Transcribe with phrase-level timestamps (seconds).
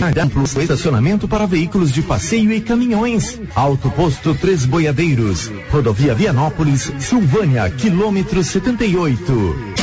[0.00, 3.40] Amplo estacionamento para veículos de passeio e caminhões.
[3.54, 5.50] Alto Posto Três Boiadeiros.
[5.70, 9.82] Rodovia Vianópolis, Silvânia, quilômetro 78.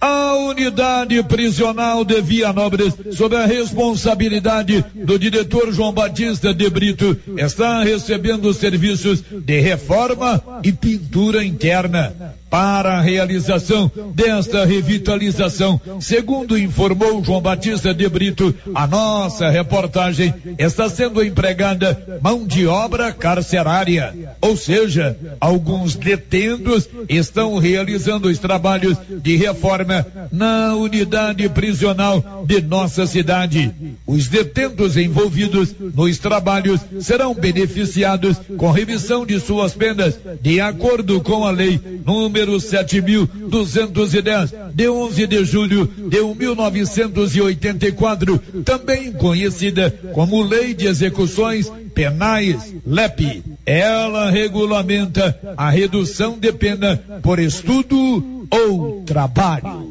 [0.00, 7.82] A unidade prisional de Vianópolis, sob a responsabilidade do diretor João Batista de Brito, está
[7.82, 15.80] recebendo serviços de reforma e pintura interna para a realização desta revitalização.
[15.98, 23.12] Segundo informou João Batista de Brito, a nossa reportagem está sendo empregada mão de obra
[23.12, 32.60] carcerária, ou seja, alguns detentos estão realizando os trabalhos de reforma na unidade prisional de
[32.60, 33.74] nossa cidade.
[34.06, 41.44] Os detentos envolvidos nos trabalhos serão beneficiados com revisão de suas penas de acordo com
[41.44, 50.74] a lei número número 7210, de 11 de julho de 1984, também conhecida como Lei
[50.74, 53.42] de Execuções Penais, LEP.
[53.64, 59.90] Ela regulamenta a redução de pena por estudo ou trabalho.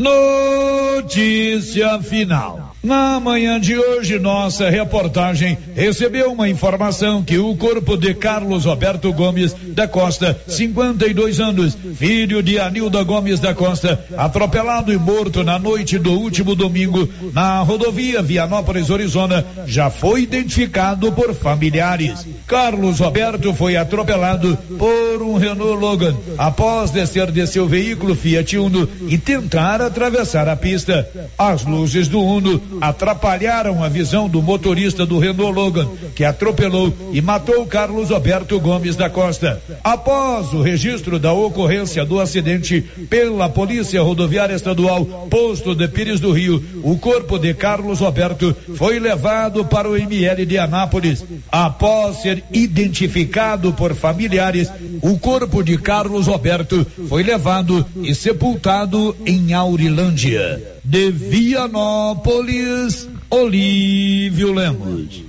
[0.00, 2.69] Notícia final.
[2.82, 9.12] Na manhã de hoje, nossa reportagem recebeu uma informação que o corpo de Carlos Roberto
[9.12, 15.58] Gomes da Costa, 52 anos, filho de Anilda Gomes da Costa, atropelado e morto na
[15.58, 22.26] noite do último domingo na rodovia Vianópolis Orizona, já foi identificado por familiares.
[22.46, 28.88] Carlos Roberto foi atropelado por um Renault Logan após descer de seu veículo Fiat Uno
[29.06, 31.06] e tentar atravessar a pista.
[31.36, 37.20] As luzes do Uno atrapalharam a visão do motorista do Renault Logan, que atropelou e
[37.20, 39.60] matou Carlos Alberto Gomes da Costa.
[39.82, 46.32] Após o registro da ocorrência do acidente pela Polícia Rodoviária Estadual, posto de Pires do
[46.32, 51.24] Rio, o corpo de Carlos Roberto foi levado para o ML de Anápolis.
[51.50, 54.70] Após ser identificado por familiares,
[55.00, 60.79] o corpo de Carlos Roberto foi levado e sepultado em Aurilândia.
[60.84, 65.22] De Vianópolis, Olívio Lemos.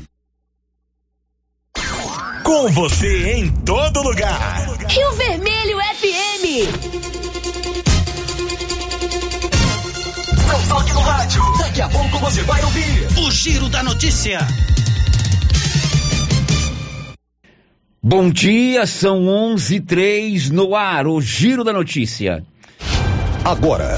[2.43, 4.67] Com você em todo lugar.
[4.87, 6.45] Rio Vermelho FM.
[10.47, 11.43] Não toque no rádio.
[11.59, 14.39] Daqui a pouco você vai ouvir o Giro da Notícia.
[18.01, 22.43] Bom dia, são 11:03 no ar, o Giro da Notícia.
[23.45, 23.97] Agora,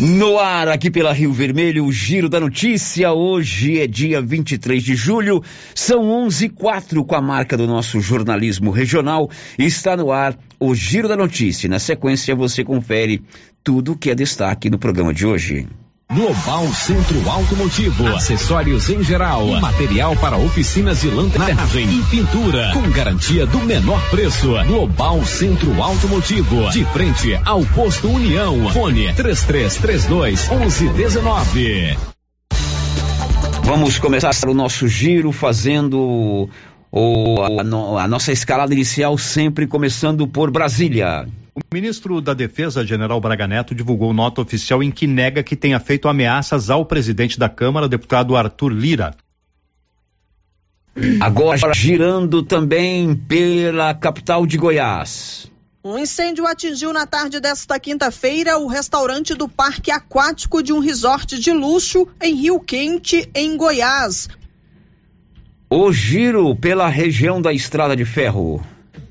[0.00, 3.10] No ar, aqui pela Rio Vermelho, o Giro da Notícia.
[3.10, 5.42] Hoje é dia 23 de julho,
[5.74, 9.28] são 11:04 com a marca do nosso jornalismo regional.
[9.58, 11.68] Está no ar o Giro da Notícia.
[11.68, 13.24] Na sequência, você confere
[13.64, 15.66] tudo o que é destaque no programa de hoje.
[16.10, 23.44] Global Centro Automotivo, acessórios em geral, material para oficinas de lanternagem e pintura, com garantia
[23.44, 24.54] do menor preço.
[24.66, 28.70] Global Centro Automotivo, de frente ao posto União.
[28.70, 31.98] Fone 3332 1119.
[33.64, 36.48] Vamos começar o nosso giro fazendo
[36.90, 41.28] o, a, a nossa escalada inicial sempre começando por Brasília.
[41.58, 45.80] O ministro da Defesa, general Braga Neto, divulgou nota oficial em que nega que tenha
[45.80, 49.14] feito ameaças ao presidente da Câmara, deputado Arthur Lira.
[51.20, 55.50] Agora girando também pela capital de Goiás.
[55.84, 61.38] Um incêndio atingiu na tarde desta quinta-feira o restaurante do Parque Aquático de um resort
[61.38, 64.28] de luxo em Rio Quente, em Goiás.
[65.70, 68.64] O giro pela região da Estrada de Ferro.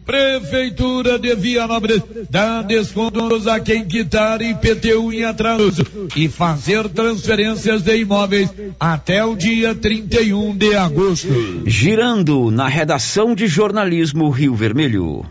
[0.08, 7.98] Prefeitura de Vianópolis dá descontos a quem quitar IPTU em atraso e fazer transferências de
[7.98, 8.50] imóveis
[8.80, 11.28] até o dia 31 de agosto.
[11.66, 15.26] Girando na redação de jornalismo Rio Vermelho.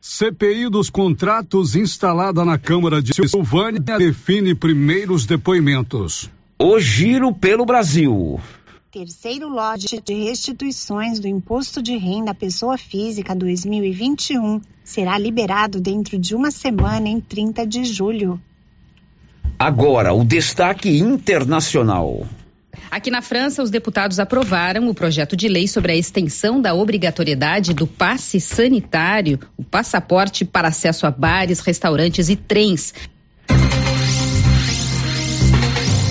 [0.00, 6.30] CPI dos contratos instalada na Câmara de Silvânia define primeiros depoimentos.
[6.58, 8.40] O giro pelo Brasil.
[8.92, 16.18] Terceiro lote de restituições do Imposto de Renda à Pessoa Física 2021 será liberado dentro
[16.18, 18.38] de uma semana, em 30 de julho.
[19.58, 22.26] Agora, o destaque internacional.
[22.90, 27.72] Aqui na França, os deputados aprovaram o projeto de lei sobre a extensão da obrigatoriedade
[27.72, 32.92] do passe sanitário, o passaporte para acesso a bares, restaurantes e trens.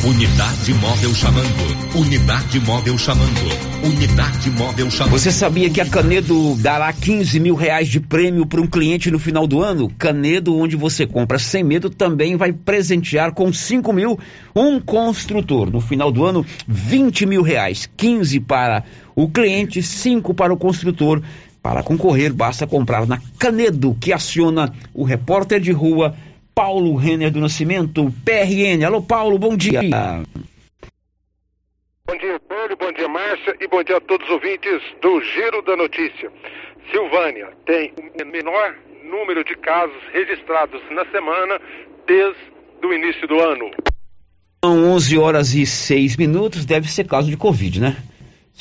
[0.03, 1.95] Unidade móvel chamando.
[1.95, 3.85] Unidade móvel chamando.
[3.85, 5.11] Unidade móvel chamando.
[5.11, 9.19] Você sabia que a Canedo dará 15 mil reais de prêmio para um cliente no
[9.19, 9.91] final do ano?
[9.99, 14.17] Canedo, onde você compra sem medo, também vai presentear com 5 mil
[14.55, 15.69] um construtor.
[15.69, 17.87] No final do ano, 20 mil reais.
[17.95, 18.83] 15 para
[19.15, 21.21] o cliente, 5 para o construtor.
[21.61, 26.15] Para concorrer, basta comprar na Canedo, que aciona o repórter de rua
[26.53, 28.85] Paulo Renner do Nascimento, PRN.
[28.85, 29.81] Alô, Paulo, bom dia.
[32.05, 35.61] Bom dia, Paulo, bom dia, Márcia, e bom dia a todos os ouvintes do Giro
[35.61, 36.31] da Notícia.
[36.91, 41.59] Silvânia tem o menor número de casos registrados na semana
[42.05, 42.41] desde
[42.83, 43.71] o início do ano.
[44.63, 47.95] São 11 horas e 6 minutos, deve ser caso de Covid, né?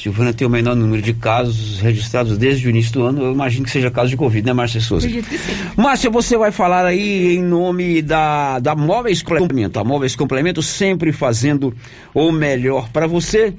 [0.00, 3.22] Silvânia tem o menor número de casos registrados desde o início do ano.
[3.22, 5.06] Eu imagino que seja caso de Covid, né, Márcia Souza?
[5.76, 9.78] Márcia, você vai falar aí em nome da, da Móveis Complemento.
[9.78, 11.74] A Móveis Complemento sempre fazendo
[12.14, 13.52] o melhor para você.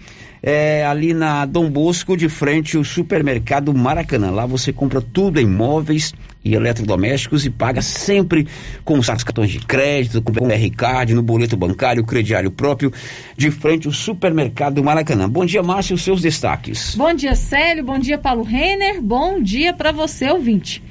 [0.43, 4.31] É, ali na Dom Bosco, de frente ao supermercado Maracanã.
[4.31, 8.47] Lá você compra tudo em móveis e eletrodomésticos e paga sempre
[8.83, 12.91] com os cartões de crédito, com o R-Card, no boleto bancário, crediário próprio,
[13.37, 15.29] de frente ao supermercado Maracanã.
[15.29, 16.95] Bom dia, Márcio, seus destaques.
[16.95, 17.83] Bom dia, Célio.
[17.83, 18.99] Bom dia, Paulo Renner.
[18.99, 20.81] Bom dia para você, ouvinte.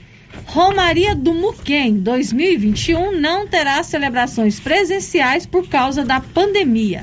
[0.46, 7.02] Romaria do Muquem 2021 não terá celebrações presenciais por causa da pandemia.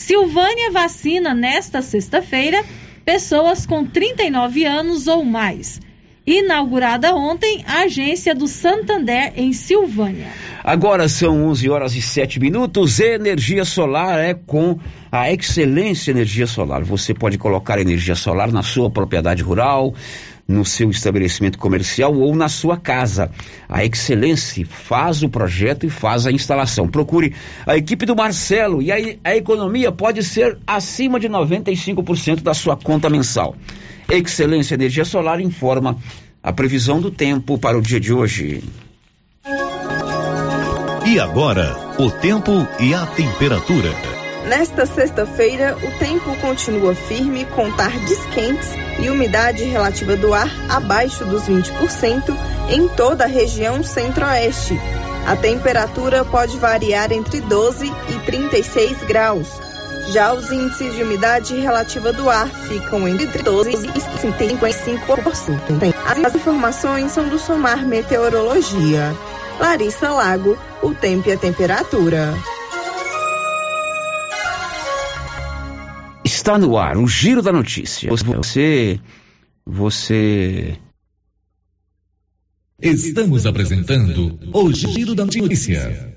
[0.00, 2.64] Silvânia vacina nesta sexta-feira
[3.04, 5.78] pessoas com 39 anos ou mais.
[6.26, 10.28] Inaugurada ontem a agência do Santander em Silvânia.
[10.64, 12.98] Agora são 11 horas e 7 minutos.
[12.98, 14.78] Energia solar é com
[15.12, 16.82] a Excelência Energia Solar.
[16.82, 19.94] Você pode colocar energia solar na sua propriedade rural,
[20.50, 23.30] no seu estabelecimento comercial ou na sua casa.
[23.68, 26.88] A Excelência faz o projeto e faz a instalação.
[26.88, 32.52] Procure a equipe do Marcelo e aí a economia pode ser acima de 95% da
[32.52, 33.54] sua conta mensal.
[34.08, 35.96] Excelência Energia Solar informa
[36.42, 38.64] a previsão do tempo para o dia de hoje.
[41.06, 43.90] E agora, o tempo e a temperatura.
[44.48, 51.24] Nesta sexta-feira, o tempo continua firme com tardes quentes e umidade relativa do ar abaixo
[51.24, 52.36] dos 20%
[52.68, 54.78] em toda a região centro-oeste.
[55.26, 59.48] A temperatura pode variar entre 12 e 36 graus.
[60.12, 65.94] Já os índices de umidade relativa do ar ficam entre 12 e 55%.
[66.24, 69.14] As informações são do Somar Meteorologia.
[69.60, 72.34] Larissa Lago, o tempo e a temperatura.
[76.50, 78.10] Está no ar o Giro da Notícia.
[78.10, 78.98] Você.
[79.64, 80.76] Você.
[82.82, 86.16] Estamos apresentando o Giro da Notícia.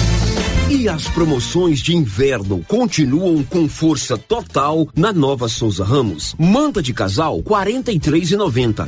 [0.71, 6.33] E as promoções de inverno continuam com força total na Nova Souza Ramos.
[6.39, 8.87] Manta de casal, R$ 43,90.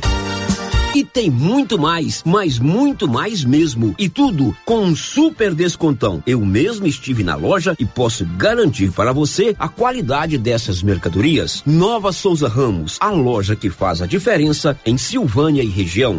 [0.94, 3.94] E tem muito mais, mas muito mais mesmo.
[3.98, 6.22] E tudo com um super descontão.
[6.26, 11.62] Eu mesmo estive na loja e posso garantir para você a qualidade dessas mercadorias.
[11.66, 16.18] Nova Souza Ramos, a loja que faz a diferença em Silvânia e região.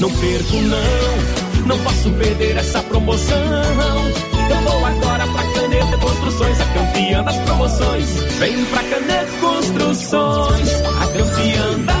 [0.01, 3.37] Não perco não, não posso perder essa promoção.
[4.49, 8.07] Eu vou agora pra Canedo Construções, a campeã das promoções.
[8.39, 12.00] Vem pra Canedo Construções, a campeã das.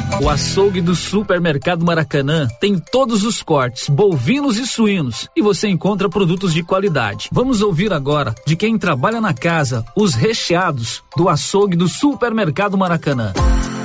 [0.19, 6.09] O açougue do Supermercado Maracanã tem todos os cortes, bovinos e suínos, e você encontra
[6.09, 7.29] produtos de qualidade.
[7.31, 13.33] Vamos ouvir agora de quem trabalha na casa os recheados do açougue do Supermercado Maracanã.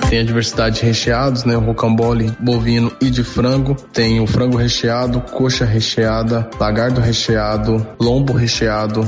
[0.09, 1.57] Tem a diversidade de recheados, né?
[1.57, 3.75] O rocambole bovino e de frango.
[3.75, 9.01] Tem o frango recheado, coxa recheada, lagardo recheado, lombo recheado.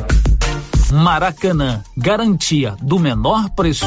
[0.92, 3.84] Maracanã, garantia do menor preço.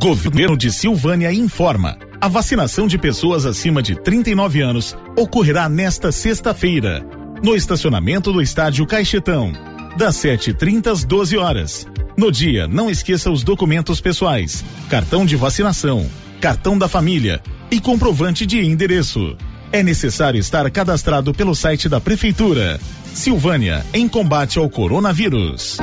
[0.00, 1.98] Governo de Silvânia informa.
[2.20, 7.04] A vacinação de pessoas acima de 39 anos ocorrerá nesta sexta-feira,
[7.42, 9.52] no estacionamento do estádio Caixetão,
[9.96, 11.86] das 7h30 às 12 horas.
[12.16, 16.08] No dia, não esqueça os documentos pessoais, cartão de vacinação,
[16.40, 19.36] cartão da família e comprovante de endereço.
[19.72, 22.78] É necessário estar cadastrado pelo site da Prefeitura.
[23.12, 25.76] Silvânia, em combate ao coronavírus.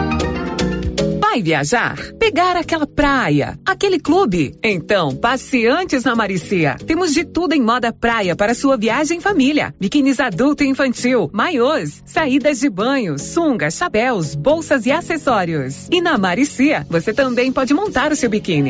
[1.36, 1.98] Vai viajar?
[2.18, 4.56] Pegar aquela praia, aquele clube?
[4.64, 6.78] Então, passe antes na Maricia.
[6.88, 9.76] Temos de tudo em moda praia para sua viagem em família.
[9.78, 15.90] Biquínis adulto e infantil, maiôs, saídas de banho, sungas, chapéus, bolsas e acessórios.
[15.92, 18.70] E na Maricia, você também pode montar o seu biquíni.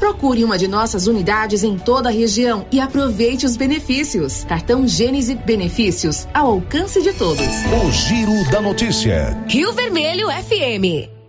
[0.00, 4.44] Procure uma de nossas unidades em toda a região e aproveite os benefícios.
[4.44, 7.46] Cartão Gênese Benefícios ao alcance de todos.
[7.46, 9.36] O Giro da Notícia.
[9.46, 11.19] Rio Vermelho FM.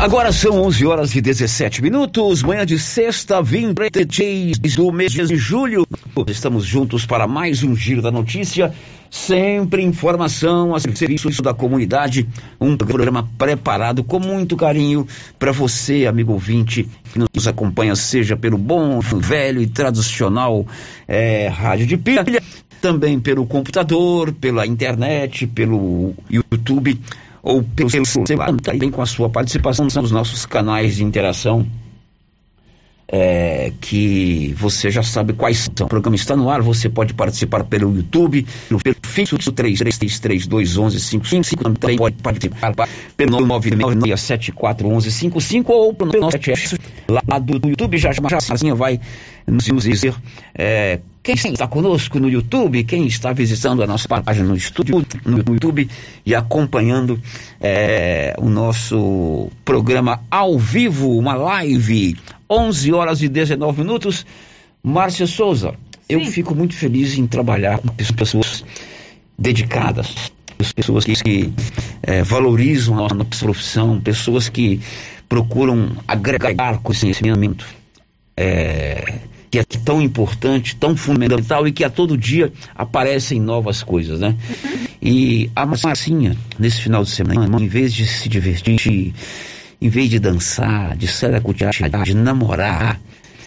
[0.00, 5.86] Agora são 11 horas e 17 minutos, manhã de sexta, 23 do mês de julho.
[6.26, 8.72] Estamos juntos para mais um Giro da Notícia.
[9.10, 12.26] Sempre informação a serviço da comunidade.
[12.58, 15.06] Um programa preparado com muito carinho
[15.38, 20.66] para você, amigo ouvinte, que nos acompanha, seja pelo bom, velho e tradicional
[21.06, 22.24] é, rádio de pilha,
[22.80, 26.98] também pelo computador, pela internet, pelo YouTube
[27.42, 31.66] ou pelo celular, também com a sua participação nos nossos canais de interação.
[33.12, 35.86] É, que você já sabe quais são.
[35.86, 42.14] O programa está no ar, você pode participar pelo YouTube, no fixo 33321155, também pode
[42.22, 42.72] participar
[43.16, 49.00] pelo 996741155 ou pelo nosso chat lá do YouTube, já já já vai
[49.50, 50.14] nos dizer
[50.54, 55.38] é, quem está conosco no YouTube, quem está visitando a nossa página no estúdio, no
[55.38, 55.88] YouTube
[56.24, 57.20] e acompanhando
[57.60, 62.16] é, o nosso programa ao vivo, uma live,
[62.48, 64.24] 11 horas e 19 minutos.
[64.82, 65.74] Márcia Souza,
[66.08, 68.64] eu fico muito feliz em trabalhar com pessoas
[69.38, 70.32] dedicadas,
[70.74, 71.52] pessoas que, que
[72.02, 74.80] é, valorizam a nossa profissão, pessoas que
[75.28, 77.66] procuram agregar conhecimento.
[78.36, 84.20] É, que é tão importante, tão fundamental e que a todo dia aparecem novas coisas,
[84.20, 84.36] né?
[85.02, 89.12] E a Marcinha, nesse final de semana, em vez de se divertir,
[89.80, 91.08] em vez de dançar, de
[91.42, 93.00] cotidianidade, de namorar,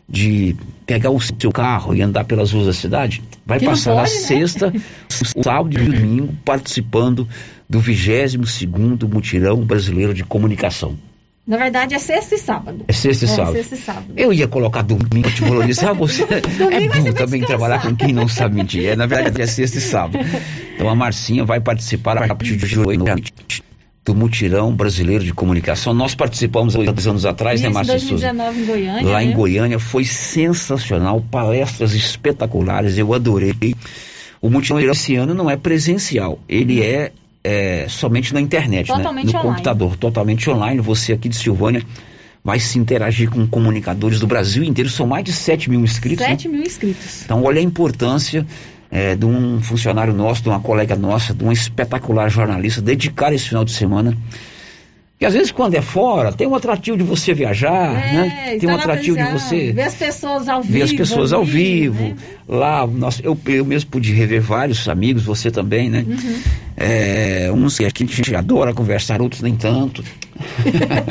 [0.09, 3.95] de pegar o seu carro e andar pelas ruas da cidade, vai Que passar a
[4.03, 4.17] pode, né?
[4.19, 4.73] sexta,
[5.09, 7.27] sábado e domingo participando
[7.69, 10.97] do 22 segundo Mutirão Brasileiro de Comunicação.
[11.45, 12.85] Na verdade, é sexta e sábado.
[12.87, 13.53] É sexta e É, sábado.
[13.53, 14.13] sexta e sábado.
[14.15, 16.23] Eu ia colocar domingo, te valorizar ah, você.
[16.71, 18.85] É bom também trabalhar com quem não sabe mentir.
[18.85, 20.25] É, na verdade, é sexta e sábado.
[20.73, 23.63] Então a Marcinha vai participar a partir de hoje noite
[24.05, 25.93] do Mutirão Brasileiro de Comunicação.
[25.93, 28.33] Nós participamos há dois anos atrás, né, Isso, em Márcia Souza?
[28.33, 29.11] 2019 em Goiânia.
[29.11, 29.23] Lá né?
[29.25, 33.75] em Goiânia foi sensacional, palestras espetaculares, eu adorei.
[34.41, 38.95] O Mutirão esse ano não é presencial, ele é, é somente na internet, né?
[38.95, 39.49] Totalmente no online.
[39.49, 40.79] computador, totalmente online.
[40.81, 41.83] Você aqui de Silvânia
[42.43, 46.25] vai se interagir com comunicadores do Brasil inteiro, são mais de 7 mil inscritos.
[46.25, 46.31] né?
[46.31, 47.23] 7 mil inscritos.
[47.23, 48.45] Então, olha a importância
[48.91, 53.49] é, de um funcionário nosso, de uma colega nossa, de uma espetacular jornalista, dedicar esse
[53.49, 54.15] final de semana.
[55.23, 58.57] E às vezes, quando é fora, tem um atrativo de você viajar, né?
[58.59, 60.73] Tem um atrativo de você Ver as pessoas ao vivo.
[60.73, 62.03] ver as pessoas ao ali, vivo.
[62.03, 62.15] né?
[62.45, 66.03] Lá, nós, eu, eu mesmo pude rever vários amigos, você também, né?
[66.05, 66.41] Uhum.
[66.75, 70.03] É, uns que a gente adora conversar, outros nem tanto.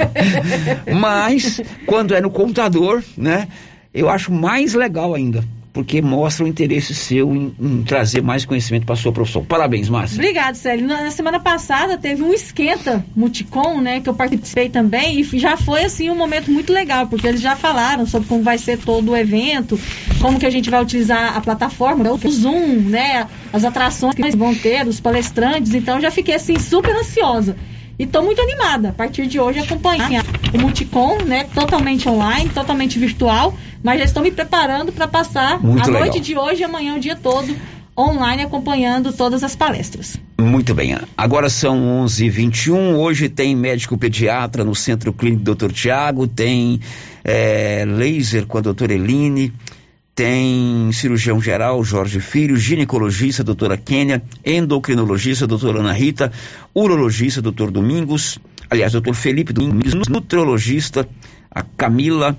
[0.95, 3.49] Mas, quando é no computador, né?
[3.95, 8.85] Eu acho mais legal ainda, porque mostra o interesse seu em, em trazer mais conhecimento
[8.85, 9.45] para a sua profissão.
[9.45, 10.17] Parabéns, Márcia.
[10.17, 10.87] Obrigado, Célio.
[10.87, 15.57] Na na semana passada teve um esquenta Multicom, né, que eu participei também, e já
[15.57, 19.13] foi assim um momento muito legal, porque eles já falaram sobre como vai ser todo
[19.13, 19.79] o evento,
[20.21, 24.55] como que a gente vai utilizar a plataforma, o Zoom, né, as atrações que vão
[24.55, 27.57] ter, os palestrantes, então já fiquei assim super ansiosa.
[27.99, 32.99] E estou muito animada a partir de hoje acompanhar o Multicom, né, totalmente online, totalmente
[32.99, 36.01] virtual, mas já estou me preparando para passar Muito a legal.
[36.03, 37.55] noite de hoje e amanhã o dia todo
[37.97, 40.17] online acompanhando todas as palestras.
[40.39, 40.97] Muito bem.
[41.17, 42.97] Agora são 11h21.
[42.97, 45.71] Hoje tem médico pediatra no Centro Clínico Dr.
[45.73, 46.81] Tiago, tem
[47.23, 49.53] eh, laser com a doutora Eline,
[50.15, 56.31] tem cirurgião geral Jorge Filho, ginecologista doutora Kênia, endocrinologista doutora Ana Rita,
[56.75, 61.09] urologista doutor Domingos, aliás, doutor Felipe Domingos, nutrologista
[61.51, 62.39] a Camila,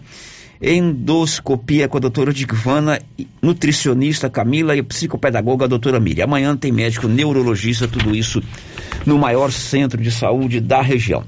[0.61, 2.99] endoscopia com a doutora Digvana,
[3.41, 6.25] nutricionista Camila e psicopedagoga a doutora Miriam.
[6.25, 8.41] Amanhã tem médico neurologista, tudo isso
[9.05, 11.23] no maior centro de saúde da região.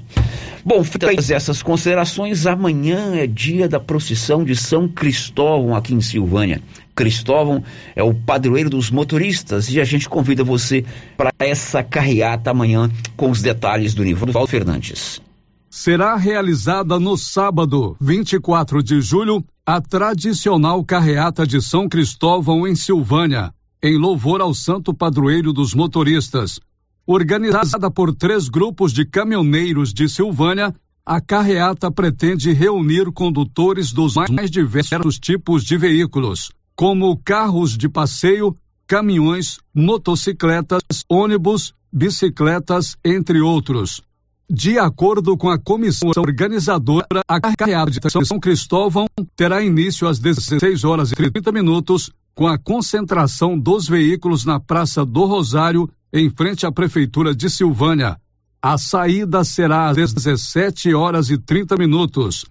[0.64, 6.60] Bom, feitas essas considerações, amanhã é dia da procissão de São Cristóvão aqui em Silvânia.
[6.92, 7.62] Cristóvão
[7.94, 10.84] é o padroeiro dos motoristas e a gente convida você
[11.16, 15.20] para essa carreata amanhã com os detalhes do Nivaldo Fernandes.
[15.68, 23.52] Será realizada no sábado, 24 de julho, a tradicional carreata de São Cristóvão em Silvânia,
[23.82, 26.60] em louvor ao santo padroeiro dos motoristas.
[27.06, 30.74] Organizada por três grupos de caminhoneiros de Silvânia,
[31.04, 38.56] a carreata pretende reunir condutores dos mais diversos tipos de veículos, como carros de passeio,
[38.86, 44.00] caminhões, motocicletas, ônibus, bicicletas, entre outros.
[44.48, 50.84] De acordo com a comissão organizadora, a carreata de São Cristóvão terá início às 16
[50.84, 56.64] horas e 30 minutos, com a concentração dos veículos na Praça do Rosário, em frente
[56.64, 58.20] à Prefeitura de Silvânia.
[58.62, 62.44] A saída será às 17 horas e 30 minutos.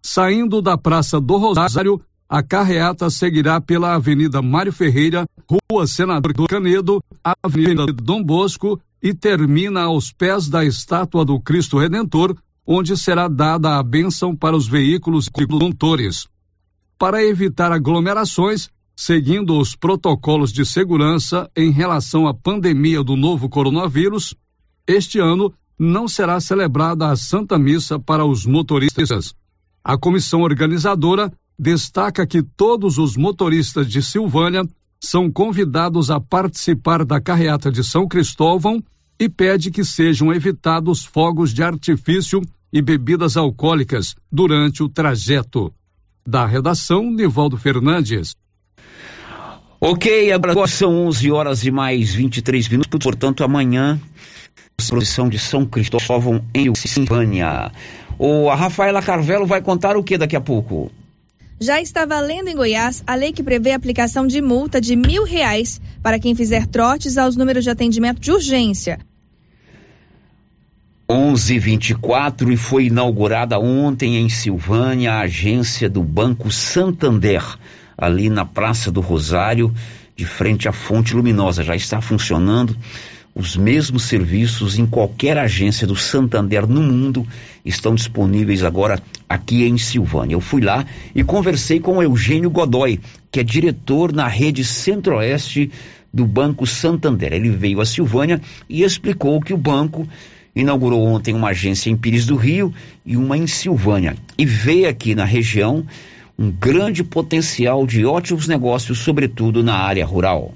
[0.00, 7.02] Saindo da Praça do Rosário, a carreata seguirá pela Avenida Mário Ferreira, Rua Senador Canedo,
[7.42, 13.76] Avenida Dom Bosco e termina aos pés da estátua do Cristo Redentor, onde será dada
[13.76, 16.28] a bênção para os veículos e condutores.
[16.96, 24.36] Para evitar aglomerações, seguindo os protocolos de segurança em relação à pandemia do novo coronavírus,
[24.86, 29.34] este ano não será celebrada a Santa Missa para os motoristas.
[29.82, 34.62] A comissão organizadora destaca que todos os motoristas de Silvânia
[34.98, 38.82] são convidados a participar da carreata de São Cristóvão
[39.18, 42.40] e pede que sejam evitados fogos de artifício
[42.72, 45.70] e bebidas alcoólicas durante o trajeto.
[46.26, 48.34] Da redação, Nivaldo Fernandes.
[49.78, 54.00] Ok, agora são 11 horas e mais 23 minutos, portanto, amanhã,
[54.88, 57.70] procissão de São Cristóvão em Silvânia.
[58.18, 60.90] O, a Rafaela Carvelo vai contar o que daqui a pouco?
[61.62, 65.24] Já está valendo em Goiás a lei que prevê a aplicação de multa de mil
[65.24, 68.98] reais para quem fizer trotes aos números de atendimento de urgência.
[71.06, 77.44] 11:24 e foi inaugurada ontem em Silvânia a agência do Banco Santander,
[77.98, 79.70] ali na Praça do Rosário,
[80.16, 81.62] de frente à Fonte Luminosa.
[81.62, 82.74] Já está funcionando
[83.34, 87.26] os mesmos serviços em qualquer agência do Santander no mundo
[87.64, 90.34] estão disponíveis agora aqui em Silvânia.
[90.34, 95.70] Eu fui lá e conversei com Eugênio Godoy, que é diretor na rede Centro-Oeste
[96.12, 97.32] do Banco Santander.
[97.32, 100.06] Ele veio a Silvânia e explicou que o banco
[100.54, 102.74] inaugurou ontem uma agência em Pires do Rio
[103.06, 104.16] e uma em Silvânia.
[104.36, 105.86] E vê aqui na região
[106.36, 110.54] um grande potencial de ótimos negócios, sobretudo na área rural.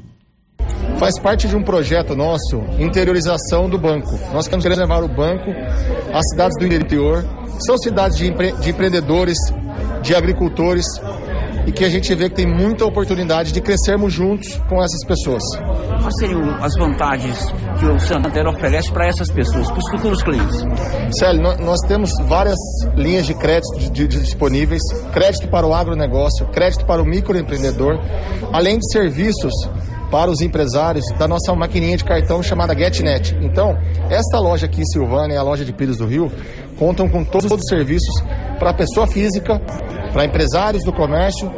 [0.99, 4.19] Faz parte de um projeto nosso, interiorização do banco.
[4.33, 5.51] Nós queremos levar o banco
[6.13, 7.25] às cidades do interior,
[7.59, 9.37] são cidades de, empre de empreendedores,
[10.03, 10.87] de agricultores,
[11.67, 15.43] e que a gente vê que tem muita oportunidade de crescermos juntos com essas pessoas.
[16.01, 17.39] Quais seriam as vantagens
[17.79, 20.65] que o Santander oferece para essas pessoas, para os futuros clientes?
[21.19, 22.59] Célio, nós temos várias
[22.97, 27.99] linhas de crédito de, de, de disponíveis, crédito para o agronegócio, crédito para o microempreendedor,
[28.53, 29.53] além de serviços
[30.11, 33.37] para os empresários da nossa maquininha de cartão chamada GetNet.
[33.43, 33.77] Então,
[34.09, 36.31] esta loja aqui em Silvânia, a loja de Pires do Rio,
[36.79, 38.23] contam com todos os serviços
[38.59, 39.61] para a pessoa física,
[40.15, 41.53] para empresários do comércio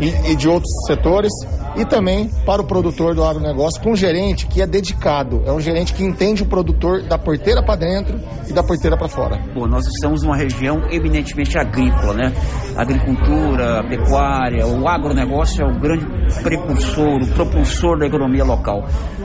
[0.00, 1.30] e, e de outros setores
[1.78, 5.60] e também para o produtor do agronegócio, com um gerente que é dedicado, é um
[5.60, 9.38] gerente que entende o produtor da porteira para dentro e da porteira para fora.
[9.54, 12.32] Bom, nós estamos numa região eminentemente agrícola, né?
[12.78, 16.06] agricultura, pecuária, o agronegócio é o grande
[16.44, 18.84] precursor, o propulsor da economia local.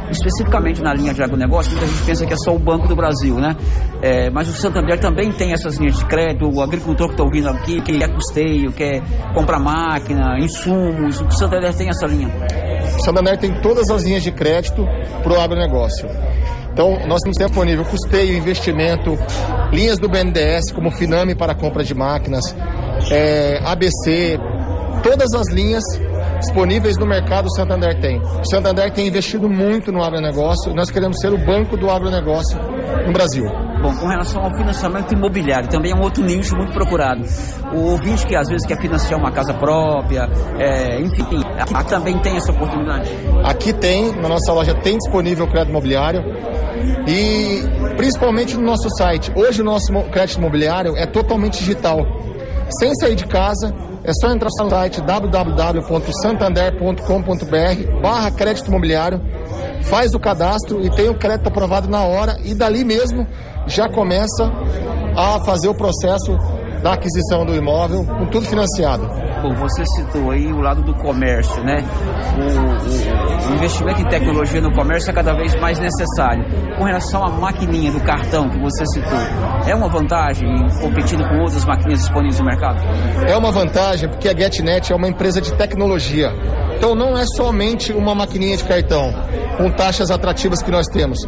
[0.10, 3.36] Especificamente na linha de agronegócio, muita gente pensa que é só o Banco do Brasil,
[3.36, 3.56] né?
[4.02, 7.48] É, mas o Santander também tem essas linhas de crédito, o agricultor que está ouvindo
[7.50, 9.02] aqui, que quer custeio, quer
[9.36, 12.30] comprar máquina, insumos, o Santander tem essa linha.
[13.04, 14.86] Santander tem todas as linhas de crédito
[15.22, 16.08] para o agronegócio.
[16.72, 19.18] Então, nós temos disponível custeio, investimento,
[19.72, 22.44] linhas do BNDES, como Finame para compra de máquinas,
[23.12, 24.40] é, ABC,
[25.04, 25.84] todas as linhas
[26.40, 28.20] disponíveis no mercado o Santander tem.
[28.20, 32.58] O Santander tem investido muito no agronegócio e nós queremos ser o banco do agronegócio
[33.06, 33.44] no Brasil.
[33.82, 37.22] Bom, com relação ao financiamento imobiliário, também é um outro nicho muito procurado.
[37.74, 42.36] O ouvinte que às vezes quer financiar uma casa própria, é, enfim, aqui também tem
[42.36, 43.10] essa oportunidade?
[43.44, 46.24] Aqui tem, na nossa loja tem disponível o crédito imobiliário
[47.08, 47.62] e
[47.98, 49.32] principalmente no nosso site.
[49.36, 52.00] Hoje o nosso crédito imobiliário é totalmente digital.
[52.80, 59.22] Sem sair de casa, é só entrar no site www.santander.com.br barra crédito imobiliário,
[59.84, 63.26] faz o cadastro e tem o crédito aprovado na hora e dali mesmo
[63.66, 64.52] já começa
[65.16, 66.38] a fazer o processo
[66.84, 69.08] da aquisição do imóvel, com tudo financiado.
[69.42, 71.78] Bom, você citou aí o lado do comércio, né?
[72.38, 76.46] O, o, o, investimento em tecnologia no comércio é cada vez mais necessário.
[76.78, 79.20] Com relação à maquininha do cartão que você citou,
[79.66, 80.48] é uma vantagem
[80.82, 82.82] competindo com outras maquininhas disponíveis no mercado?
[83.28, 86.32] É uma vantagem porque a GetNet é uma empresa de tecnologia.
[86.76, 89.14] Então não é somente uma maquininha de cartão
[89.58, 91.20] com taxas atrativas que nós temos.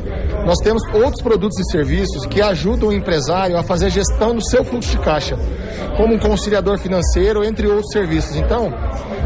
[0.45, 4.43] Nós temos outros produtos e serviços que ajudam o empresário a fazer a gestão do
[4.43, 5.35] seu fluxo de caixa,
[5.97, 8.35] como um conciliador financeiro, entre outros serviços.
[8.35, 8.71] Então,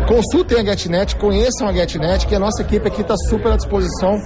[0.07, 4.19] consultem a GetNet, conheçam a GetNet, que a nossa equipe aqui está super à disposição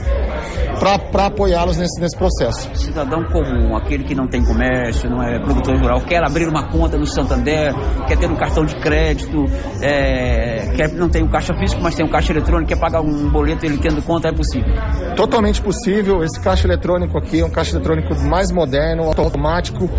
[1.11, 2.69] para apoiá-los nesse, nesse processo.
[2.75, 6.97] Cidadão comum, aquele que não tem comércio, não é produtor rural, quer abrir uma conta
[6.97, 7.73] no Santander,
[8.07, 9.45] quer ter um cartão de crédito,
[9.81, 13.29] é, quer não tem um caixa físico, mas tem um caixa eletrônico, quer pagar um
[13.29, 14.73] boleto ele tendo conta, é possível?
[15.15, 16.23] Totalmente possível.
[16.23, 19.89] Esse caixa eletrônico aqui é um caixa eletrônico mais moderno, automático,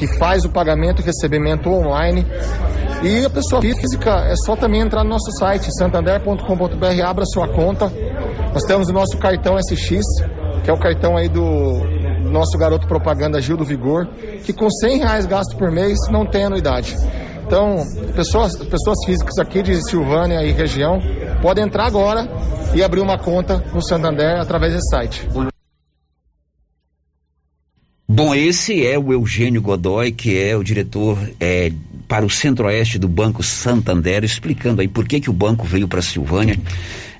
[0.00, 2.26] que faz o pagamento e recebimento online.
[3.02, 7.92] E a pessoa física é só também entrar no nosso site, santander.com.br, abra sua conta.
[8.54, 10.00] Nós temos o nosso cartão SX,
[10.64, 11.42] que é o cartão aí do
[12.30, 14.06] nosso garoto propaganda Gil do Vigor,
[14.44, 16.96] que com 100 reais gasto por mês não tem anuidade.
[17.44, 17.76] Então,
[18.14, 20.98] pessoas, pessoas físicas aqui de Silvânia e região
[21.42, 22.26] podem entrar agora
[22.74, 25.28] e abrir uma conta no Santander através desse site.
[28.12, 31.70] Bom, esse é o Eugênio Godoy, que é o diretor é,
[32.08, 36.02] para o Centro-Oeste do Banco Santander, explicando aí por que, que o banco veio para
[36.02, 36.58] Silvânia.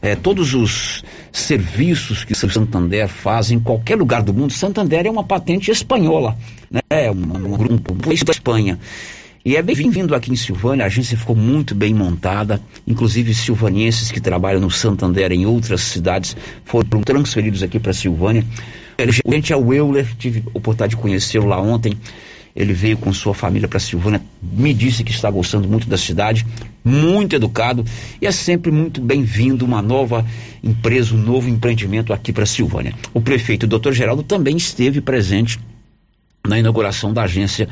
[0.03, 5.11] É, todos os serviços que o Santander faz em qualquer lugar do mundo, Santander é
[5.11, 6.37] uma patente espanhola,
[6.68, 6.81] né?
[6.90, 8.76] É um, um grupo da Espanha.
[9.42, 14.20] E é bem-vindo aqui em Silvânia, a agência ficou muito bem montada, inclusive silvanienses que
[14.20, 18.44] trabalham no Santander em outras cidades foram transferidos aqui para Silvânia.
[19.24, 21.96] O gente é o Euler, tive a oportunidade de conhecê-lo lá ontem.
[22.55, 26.44] Ele veio com sua família para Silvânia, me disse que está gostando muito da cidade,
[26.85, 27.83] muito educado
[28.20, 30.26] e é sempre muito bem-vindo uma nova
[30.62, 32.92] empresa, um novo empreendimento aqui para Silvânia.
[33.14, 35.59] O prefeito, o doutor Geraldo, também esteve presente
[36.46, 37.68] na inauguração da agência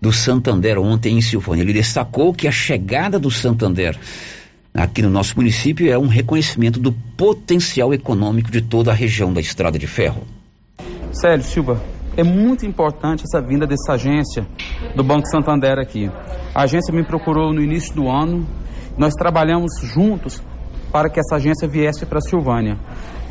[0.00, 1.62] do Santander ontem em Silvânia.
[1.62, 3.98] Ele destacou que a chegada do Santander
[4.74, 9.40] aqui no nosso município é um reconhecimento do potencial econômico de toda a região da
[9.40, 10.22] Estrada de Ferro.
[11.12, 11.82] Célio Silva,
[12.16, 14.46] é muito importante essa vinda dessa agência
[14.94, 16.10] do Banco Santander aqui.
[16.54, 18.46] A agência me procurou no início do ano,
[18.96, 20.42] nós trabalhamos juntos
[20.92, 22.76] para que essa agência viesse para Silvânia.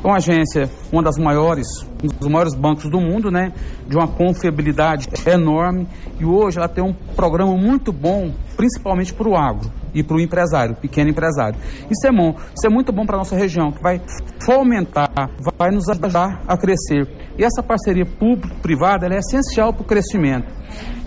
[0.02, 1.68] É uma agência, uma das maiores,
[2.02, 3.52] um dos maiores bancos do mundo, né?
[3.86, 5.88] De uma confiabilidade enorme.
[6.18, 10.22] E hoje ela tem um programa muito bom, principalmente para o agro e para o
[10.22, 11.60] empresário, pequeno empresário.
[11.92, 14.02] Isso é bom, isso é muito bom para a nossa região, que vai
[14.42, 15.10] fomentar,
[15.58, 17.06] vai nos ajudar a crescer.
[17.38, 20.48] E essa parceria público-privada é essencial para o crescimento.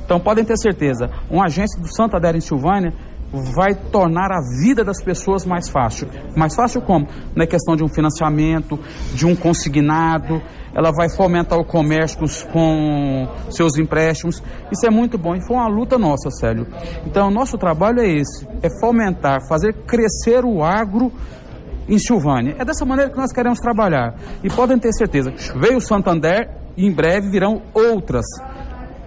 [0.05, 2.93] Então podem ter certeza, uma agência do Santander em Silvânia
[3.33, 6.09] vai tornar a vida das pessoas mais fácil.
[6.37, 7.09] Mais fácil como?
[7.35, 8.79] Na questão de um financiamento,
[9.15, 10.43] de um consignado,
[10.75, 12.19] ela vai fomentar o comércio
[12.53, 14.43] com seus empréstimos.
[14.71, 16.67] Isso é muito bom e foi uma luta nossa, Célio.
[17.07, 21.11] Então, nosso trabalho é esse, é fomentar, fazer crescer o agro
[21.89, 22.57] em Silvânia.
[22.59, 24.15] É dessa maneira que nós queremos trabalhar.
[24.45, 28.25] E podem ter certeza, veio o Santander e em breve virão outras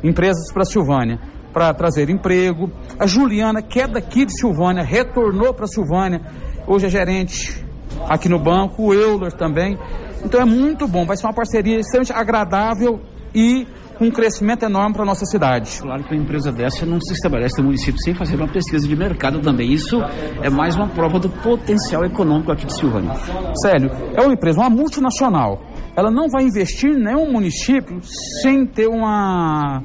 [0.03, 2.69] empresas para Silvânia para trazer emprego.
[2.99, 6.19] A Juliana, que é daqui de Silvânia, retornou para Silvânia,
[6.67, 7.65] hoje é gerente
[8.09, 9.79] aqui no banco, o Euler também.
[10.21, 12.99] Então é muito bom, vai ser uma parceria extremamente agradável
[13.33, 13.65] e
[13.97, 15.79] com um crescimento enorme para a nossa cidade.
[15.81, 18.93] Claro que uma empresa dessa não se estabelece no município sem fazer uma pesquisa de
[18.93, 19.71] mercado também.
[19.71, 19.95] Isso
[20.41, 23.13] é mais uma prova do potencial econômico aqui de Silvânia.
[23.61, 25.61] Sério, é uma empresa, uma multinacional.
[25.95, 28.01] Ela não vai investir em nenhum município
[28.41, 29.81] sem ter uma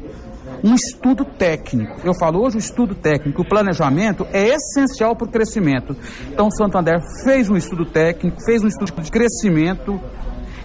[0.62, 2.01] um estudo técnico.
[2.05, 5.96] Eu falo hoje o estudo técnico, o planejamento é essencial para o crescimento.
[6.31, 10.01] Então o Santander fez um estudo técnico, fez um estudo de crescimento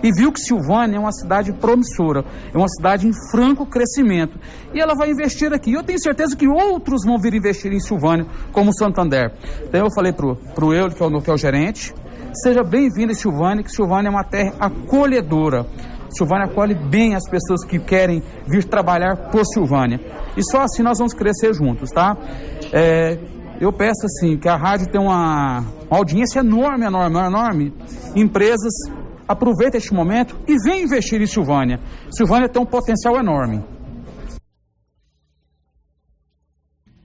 [0.04, 4.40] e viu que Silvânia é uma cidade promissora, é uma cidade em franco crescimento.
[4.74, 5.74] E ela vai investir aqui.
[5.74, 9.34] Eu tenho certeza que outros vão vir investir em Silvânia, como o Santander.
[9.64, 11.94] Então eu falei para o Euler, que é o, que é o gerente,
[12.34, 15.66] seja bem-vindo em Silvânia, que Silvânia é uma terra acolhedora.
[16.16, 20.00] Silvânia acolhe bem as pessoas que querem vir trabalhar por Silvânia.
[20.38, 22.16] E só assim nós vamos crescer juntos, tá?
[22.72, 23.18] É,
[23.60, 27.74] eu peço assim que a rádio tem uma, uma audiência enorme, enorme, enorme.
[28.16, 28.74] Empresas
[29.28, 31.80] aproveitem este momento e venham investir em Silvânia.
[32.12, 33.64] Silvânia tem um potencial enorme.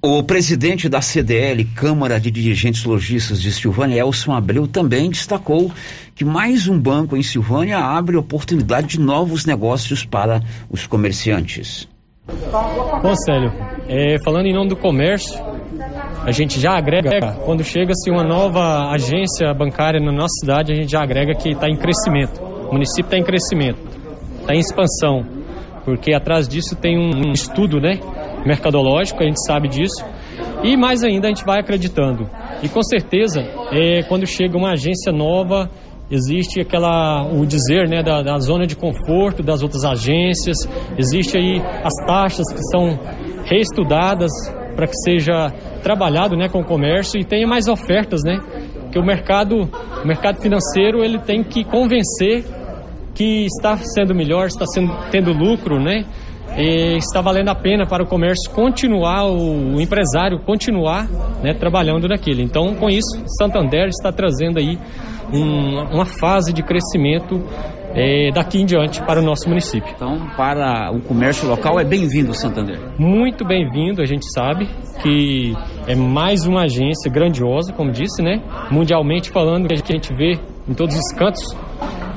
[0.03, 5.71] O presidente da CDL, Câmara de Dirigentes Logistas de Silvânia, Elson Abreu, também destacou
[6.15, 11.87] que mais um banco em Silvânia abre oportunidade de novos negócios para os comerciantes.
[12.27, 13.53] Bom, Célio,
[13.89, 15.39] é, falando em nome do comércio,
[16.25, 20.91] a gente já agrega, quando chega-se uma nova agência bancária na nossa cidade, a gente
[20.91, 22.41] já agrega que está em crescimento.
[22.41, 23.81] O município está em crescimento,
[24.41, 25.27] está em expansão,
[25.85, 28.01] porque atrás disso tem um, um estudo, né?
[28.45, 30.05] Mercadológico, a gente sabe disso.
[30.63, 32.29] E mais ainda a gente vai acreditando.
[32.63, 33.41] E com certeza,
[33.73, 35.71] é, quando chega uma agência nova,
[36.11, 40.57] existe aquela o dizer né, da, da, zona de conforto das outras agências,
[40.99, 42.99] existe aí as taxas que são
[43.45, 44.31] reestudadas
[44.75, 48.39] para que seja trabalhado né, com o comércio e tenha mais ofertas, né?
[48.93, 49.69] Que o mercado,
[50.03, 52.45] o mercado financeiro ele tem que convencer
[53.15, 56.05] que está sendo melhor, está sendo, tendo lucro, né?
[56.57, 61.09] E está valendo a pena para o comércio continuar, o, empresário continuar
[61.43, 62.43] né, trabalhando naquele.
[62.43, 64.79] Então, com isso, Santander está trazendo aí
[65.33, 67.41] um, uma fase de crescimento
[67.95, 69.93] é, daqui em diante para o nosso município.
[69.95, 72.79] Então, para o comércio local é bem-vindo Santander.
[72.99, 74.69] Muito bem-vindo, a gente sabe
[75.03, 75.53] que
[75.87, 78.43] é mais uma agência grandiosa, como disse, né?
[78.71, 81.45] Mundialmente falando, que a gente vê em todos os cantos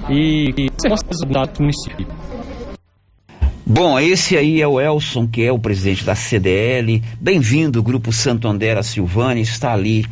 [0.09, 2.07] e, e mostra do município.
[3.65, 7.02] Bom, esse aí é o Elson, que é o presidente da CDL.
[7.17, 10.06] Bem-vindo, Grupo Santo Andera Silvani, está ali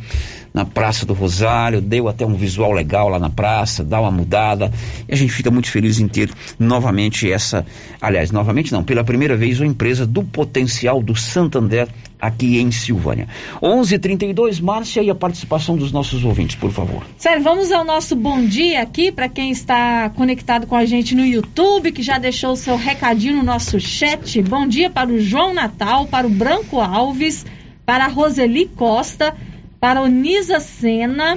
[0.52, 4.70] na Praça do Rosário, deu até um visual legal lá na praça, dá uma mudada.
[5.08, 7.64] E a gente fica muito feliz em ter novamente essa,
[8.00, 11.88] aliás, novamente não, pela primeira vez uma empresa do potencial do Santander
[12.20, 13.26] aqui em Silvânia.
[13.60, 17.02] 11:32 Márcia e a participação dos nossos ouvintes, por favor.
[17.18, 21.24] Sério, vamos ao nosso bom dia aqui para quem está conectado com a gente no
[21.26, 24.40] YouTube, que já deixou o seu recadinho no nosso chat.
[24.42, 27.44] Bom dia para o João Natal, para o Branco Alves,
[27.84, 29.34] para a Roseli Costa,
[29.82, 31.36] para o Nisa Sena,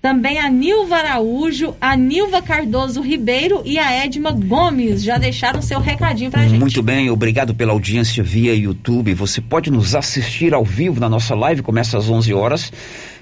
[0.00, 5.78] também a Nilva Araújo, a Nilva Cardoso Ribeiro e a Edma Gomes já deixaram seu
[5.78, 6.58] recadinho pra gente.
[6.58, 9.12] Muito bem, obrigado pela audiência via YouTube.
[9.12, 12.72] Você pode nos assistir ao vivo na nossa live, começa às 11 horas.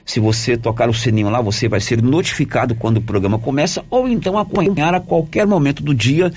[0.07, 4.07] Se você tocar o sininho lá, você vai ser notificado quando o programa começa ou
[4.07, 6.33] então acompanhar a qualquer momento do dia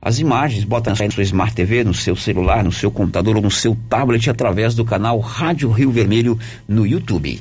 [0.00, 3.50] as imagens, bota na sua Smart TV, no seu celular, no seu computador ou no
[3.50, 7.40] seu tablet através do canal Rádio Rio Vermelho no YouTube.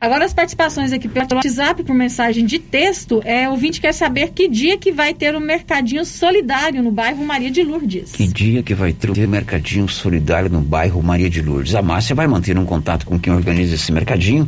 [0.00, 4.30] Agora as participações aqui pelo WhatsApp por mensagem de texto, é, o ouvinte quer saber
[4.30, 8.12] que dia que vai ter o mercadinho solidário no bairro Maria de Lourdes.
[8.12, 11.74] Que dia que vai ter o mercadinho solidário no bairro Maria de Lourdes?
[11.74, 14.46] A Márcia vai manter um contato com quem organiza esse mercadinho.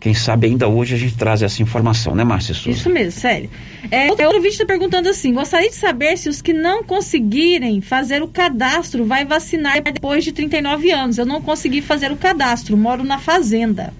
[0.00, 2.78] Quem sabe ainda hoje a gente traz essa informação, né, Márcia Souza?
[2.78, 3.50] Isso mesmo, sério.
[3.90, 8.22] É, o ouvinte está perguntando assim: gostaria de saber se os que não conseguirem fazer
[8.22, 11.18] o cadastro vai vacinar depois de 39 anos.
[11.18, 13.92] Eu não consegui fazer o cadastro, moro na fazenda.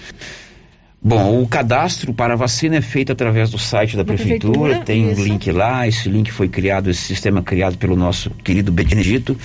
[1.07, 4.85] Bom, o cadastro para a vacina é feito através do site da, da prefeitura, prefeitura,
[4.87, 5.21] tem isso.
[5.21, 9.37] um link lá, esse link foi criado, esse sistema criado pelo nosso querido Benedito,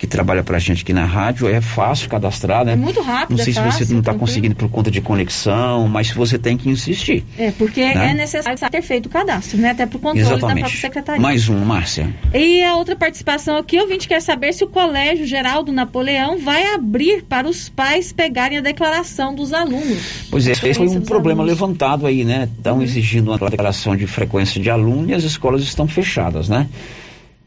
[0.00, 2.72] que trabalha pra gente aqui na rádio, é fácil cadastrar, né?
[2.72, 5.02] É muito rápido, Não sei é se fácil, você não está conseguindo por conta de
[5.02, 7.22] conexão, mas você tem que insistir.
[7.36, 8.12] É, porque né?
[8.12, 9.72] é necessário ter feito o cadastro, né?
[9.72, 10.54] Até para o controle Exatamente.
[10.54, 11.20] da própria secretaria.
[11.20, 12.08] Mais um, Márcia.
[12.32, 16.72] E a outra participação aqui, o ouvinte quer saber se o Colégio Geraldo Napoleão vai
[16.72, 20.28] abrir para os pais pegarem a declaração dos alunos.
[20.30, 21.60] Pois é, esse foi um problema alunos.
[21.60, 22.48] levantado aí, né?
[22.56, 22.82] Estão uhum.
[22.82, 26.66] exigindo uma declaração de frequência de aluno e as escolas estão fechadas, né?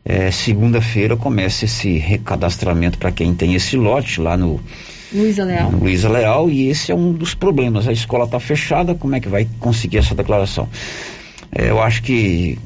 [0.06, 4.60] É, Segunda-feira começa esse recadastramento para quem tem esse lote lá no
[5.14, 5.72] Luísa Leal.
[5.72, 7.88] No Luísa Leal, e esse é um dos problemas.
[7.88, 10.68] A escola está fechada, como é que vai conseguir essa declaração?
[11.51, 12.58] É, eu acho que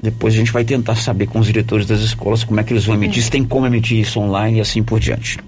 [0.00, 2.84] depois a gente vai tentar saber com os diretores das escolas como é que eles
[2.84, 5.38] vão emitir, se tem como emitir isso online e assim por diante.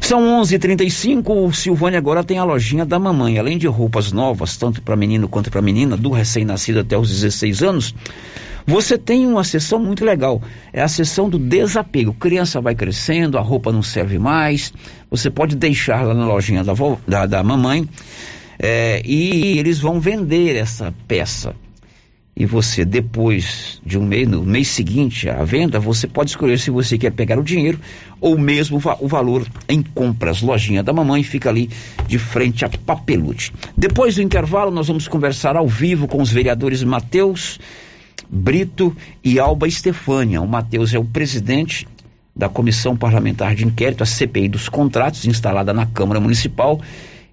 [0.00, 0.54] São 11:35.
[0.54, 3.38] h 35 o Silvânia agora tem a lojinha da mamãe.
[3.38, 7.62] Além de roupas novas, tanto para menino quanto para menina, do recém-nascido até os 16
[7.62, 7.94] anos,
[8.68, 10.42] você tem uma sessão muito legal,
[10.74, 12.12] é a sessão do desapego.
[12.12, 14.74] Criança vai crescendo, a roupa não serve mais,
[15.10, 16.74] você pode deixar lá na lojinha da,
[17.06, 17.88] da, da mamãe
[18.58, 21.56] é, e eles vão vender essa peça.
[22.36, 26.70] E você, depois de um mês, no mês seguinte à venda, você pode escolher se
[26.70, 27.80] você quer pegar o dinheiro
[28.20, 30.42] ou mesmo o valor em compras.
[30.42, 31.70] Lojinha da mamãe fica ali
[32.06, 33.50] de frente a Papelute.
[33.74, 37.58] Depois do intervalo, nós vamos conversar ao vivo com os vereadores Matheus
[38.28, 40.40] Brito e Alba Estefânia.
[40.40, 41.86] O Matheus é o presidente
[42.34, 46.80] da Comissão Parlamentar de Inquérito, a CPI dos Contratos, instalada na Câmara Municipal.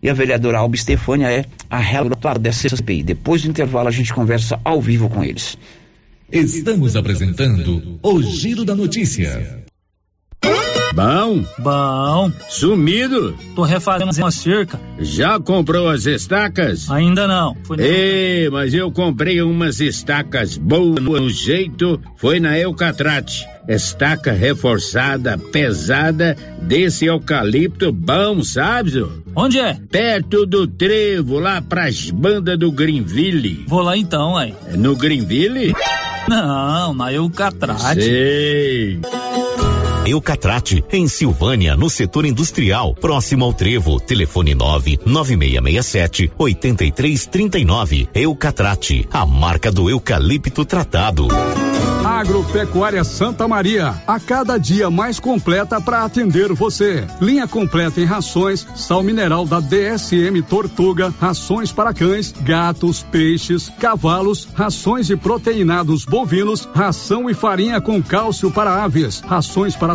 [0.02, 3.04] E a vereadora Alba Estefânia é a relatora dessa CPI.
[3.04, 5.58] Depois do intervalo, a gente conversa ao vivo com eles.
[6.32, 9.65] Estamos apresentando o Giro da Notícia.
[10.96, 11.44] Bom?
[11.60, 12.32] Bom.
[12.48, 13.36] Sumido?
[13.54, 14.80] Tô refazendo uma cerca.
[14.98, 16.90] Já comprou as estacas?
[16.90, 17.54] Ainda não.
[17.78, 23.46] Ei, mas eu comprei umas estacas boas no jeito, foi na Eucatrate.
[23.68, 29.06] Estaca reforçada, pesada, desse eucalipto bom, sabe?
[29.36, 29.78] Onde é?
[29.92, 33.66] Perto do trevo, lá pras bandas do Greenville.
[33.68, 34.54] Vou lá então, aí.
[34.78, 35.76] No Greenville?
[36.30, 38.02] Não, na Eucatrate.
[38.02, 39.00] Sei.
[40.06, 44.00] Eucatrate, em Silvânia, no setor industrial, próximo ao Trevo.
[44.00, 48.10] Telefone 99667 8339.
[48.14, 51.28] Eucatrate, a marca do eucalipto tratado.
[52.06, 57.06] Agropecuária Santa Maria, a cada dia mais completa para atender você.
[57.20, 64.48] Linha completa em rações, sal mineral da DSM Tortuga, rações para cães, gatos, peixes, cavalos,
[64.54, 69.95] rações de proteinados bovinos, ração e farinha com cálcio para aves, rações para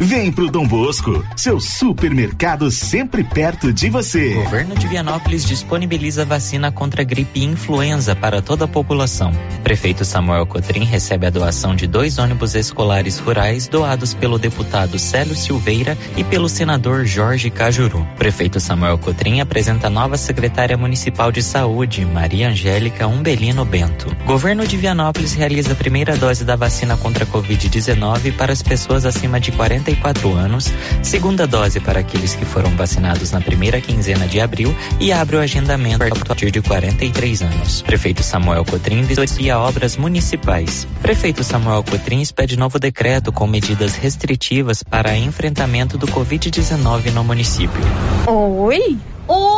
[0.00, 4.36] Vem pro Dom Bosco, seu supermercado sempre perto de você.
[4.36, 9.32] O governo de Vianópolis disponibiliza vacina contra gripe e influenza para toda a população.
[9.64, 15.34] Prefeito Samuel Cotrim recebe a doação de dois ônibus escolares rurais doados pelo deputado Célio
[15.34, 18.06] Silveira e pelo senador Jorge Cajuru.
[18.16, 24.14] Prefeito Samuel Cotrim apresenta a nova secretária municipal de saúde, Maria Angélica Umbelino Bento.
[24.24, 29.04] Governo de Vianópolis realiza a primeira dose da vacina contra a Covid-19 para as pessoas
[29.04, 30.72] acima de 40 64 anos,
[31.02, 35.40] segunda dose para aqueles que foram vacinados na primeira quinzena de abril e abre o
[35.40, 37.82] agendamento a partir de 43 anos.
[37.82, 40.86] Prefeito Samuel Cotrim vistoria obras municipais.
[41.00, 47.80] Prefeito Samuel Cotrim pede novo decreto com medidas restritivas para enfrentamento do Covid-19 no município.
[48.26, 48.98] Oi?
[49.26, 49.57] Oi!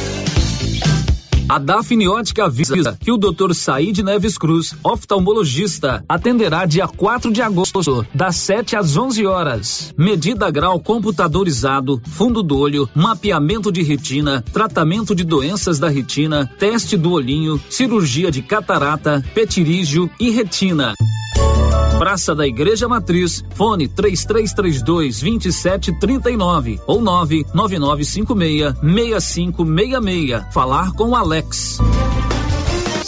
[1.51, 3.53] A Dafniótica avisa que o Dr.
[3.53, 9.93] Said Neves Cruz, oftalmologista, atenderá dia 4 de agosto, das 7 às 11 horas.
[9.97, 16.95] Medida grau computadorizado, fundo do olho, mapeamento de retina, tratamento de doenças da retina, teste
[16.95, 20.93] do olhinho, cirurgia de catarata, petirígio e retina.
[21.97, 30.53] Praça da Igreja Matriz, fone 3332 2739 ou 99956 6566.
[30.53, 31.79] Falar com Alex.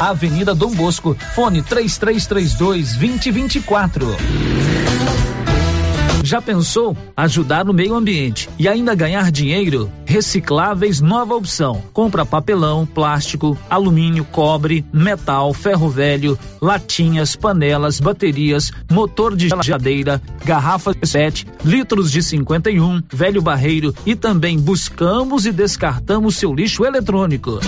[0.00, 4.16] Avenida Dom Bosco, fone 3332 2024.
[6.24, 9.92] Já pensou ajudar no meio ambiente e ainda ganhar dinheiro?
[10.06, 11.82] Recicláveis nova opção.
[11.92, 20.94] Compra papelão, plástico, alumínio, cobre, metal, ferro velho, latinhas, panelas, baterias, motor de geladeira, garrafa
[20.94, 27.60] de 7, litros de 51, velho barreiro e também buscamos e descartamos seu lixo eletrônico.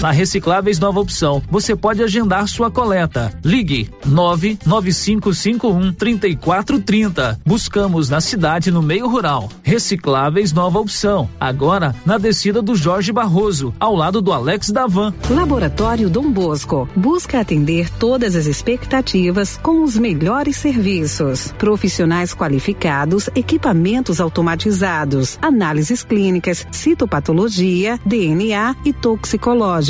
[0.00, 3.38] Na Recicláveis Nova Opção, você pode agendar sua coleta.
[3.44, 7.38] Ligue 99551 3430.
[7.44, 9.50] Buscamos na cidade no meio rural.
[9.62, 11.28] Recicláveis Nova Opção.
[11.38, 15.12] Agora na descida do Jorge Barroso, ao lado do Alex Davan.
[15.28, 21.52] Laboratório Dom Bosco busca atender todas as expectativas com os melhores serviços.
[21.58, 29.89] Profissionais qualificados, equipamentos automatizados, análises clínicas, citopatologia, DNA e toxicológica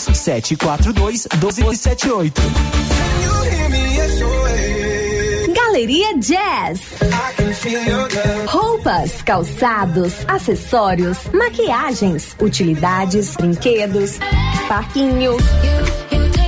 [0.13, 2.41] 742 1278.
[5.53, 6.81] Galeria Jazz.
[8.47, 14.17] Roupas, calçados, acessórios, maquiagens, utilidades, brinquedos,
[14.67, 15.37] parquinho.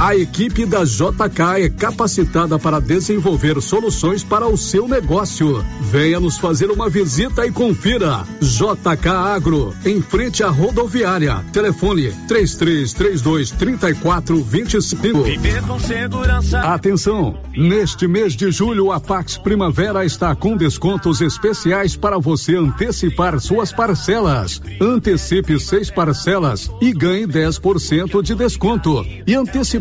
[0.00, 5.62] A equipe da JK é capacitada para desenvolver soluções para o seu negócio.
[5.82, 8.24] Venha nos fazer uma visita e confira.
[8.40, 11.44] JK Agro, em frente à rodoviária.
[11.52, 15.22] Telefone 3332 3425.
[15.22, 16.60] Viver com segurança.
[16.60, 17.38] Atenção!
[17.54, 23.70] Neste mês de julho, a Pax Primavera está com descontos especiais para você antecipar suas
[23.70, 24.62] parcelas.
[24.80, 29.04] Antecipe seis parcelas e ganhe 10% de desconto.
[29.26, 29.36] E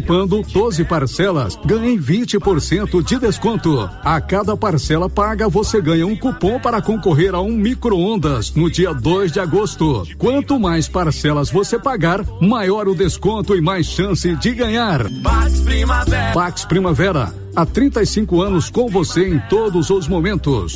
[0.09, 3.89] antecipando 12 parcelas, ganhe 20% de desconto.
[4.03, 8.93] A cada parcela paga, você ganha um cupom para concorrer a um micro-ondas no dia
[8.93, 10.07] 2 de agosto.
[10.17, 15.09] Quanto mais parcelas você pagar, maior o desconto e mais chance de ganhar.
[15.21, 16.33] Pax Primavera.
[16.33, 20.75] Pax Primavera, há 35 anos com você em todos os momentos.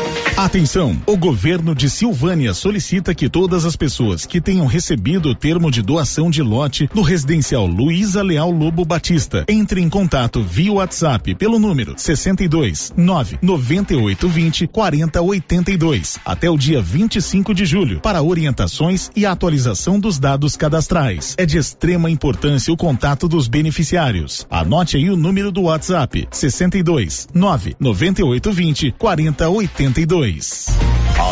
[0.43, 0.99] Atenção!
[1.05, 5.83] O governo de Silvânia solicita que todas as pessoas que tenham recebido o termo de
[5.83, 11.59] doação de lote no residencial Luísa Leal Lobo Batista entrem em contato via WhatsApp pelo
[11.59, 19.11] número 62 9 98 20 40 82 até o dia 25 de julho para orientações
[19.15, 21.35] e atualização dos dados cadastrais.
[21.37, 24.47] É de extrema importância o contato dos beneficiários.
[24.49, 30.30] Anote aí o número do WhatsApp 62 9 98 20 40 82.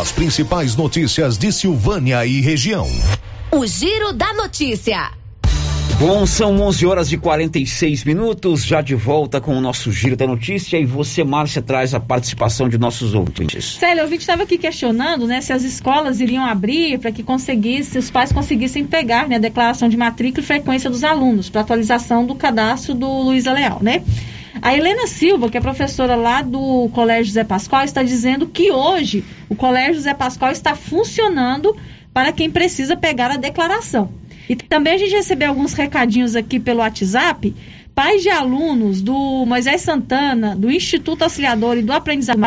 [0.00, 2.86] As principais notícias de Silvânia e região.
[3.50, 5.10] O Giro da Notícia.
[5.98, 10.26] Bom, são 11 horas e 46 minutos, já de volta com o nosso Giro da
[10.26, 13.76] Notícia e você, Márcia, traz a participação de nossos ouvintes.
[13.78, 17.98] Célio, o ouvinte estava aqui questionando né, se as escolas iriam abrir para que conseguisse,
[17.98, 22.24] os pais conseguissem pegar né, a declaração de matrícula e frequência dos alunos para atualização
[22.24, 24.02] do cadastro do Luísa Leal, né?
[24.62, 29.24] A Helena Silva, que é professora lá do Colégio Zé Pascoal, está dizendo que hoje
[29.48, 31.74] o Colégio Zé Pascoal está funcionando
[32.12, 34.12] para quem precisa pegar a declaração.
[34.48, 37.54] E também a gente recebeu alguns recadinhos aqui pelo WhatsApp.
[37.94, 42.40] Pais de alunos do Moisés Santana, do Instituto Auxiliador e do Aprendizado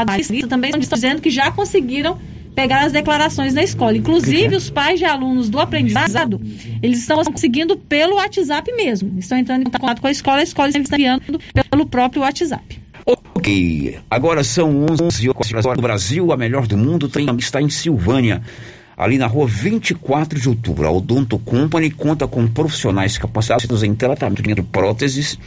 [0.47, 2.20] também estão dizendo que já conseguiram
[2.56, 3.97] pegar as declarações na escola.
[3.97, 6.39] Inclusive, os pais de alunos do aprendizado,
[6.82, 9.18] eles estão conseguindo pelo WhatsApp mesmo.
[9.18, 11.39] Estão entrando em contato com a escola, a escola está enviando
[11.70, 12.82] pelo próprio WhatsApp.
[13.06, 18.41] Ok, agora são 11 horas do Brasil, a melhor do mundo tem, está em Silvânia
[18.95, 20.88] ali na rua 24 de outubro.
[20.88, 25.38] A Odonto Company conta com profissionais capacitados em tratamento de próteses,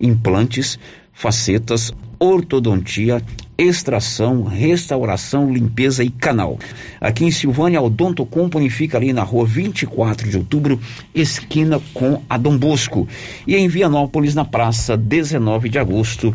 [0.00, 0.78] implantes,
[1.12, 3.22] facetas, ortodontia,
[3.58, 6.58] extração, restauração, limpeza e canal.
[7.00, 10.80] Aqui em Silvânia, a Odonto Company fica ali na rua 24 de outubro,
[11.14, 13.08] esquina com a Dom Bosco.
[13.46, 16.34] E em Vianópolis, na praça 19 de agosto,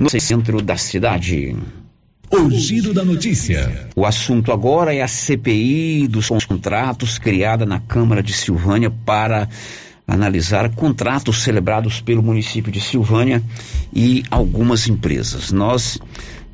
[0.00, 1.56] no centro da cidade.
[2.30, 3.88] O giro da notícia.
[3.94, 9.48] O assunto agora é a CPI dos contratos criada na Câmara de Silvânia para
[10.06, 13.42] analisar contratos celebrados pelo município de Silvânia
[13.92, 15.50] e algumas empresas.
[15.50, 15.98] Nós,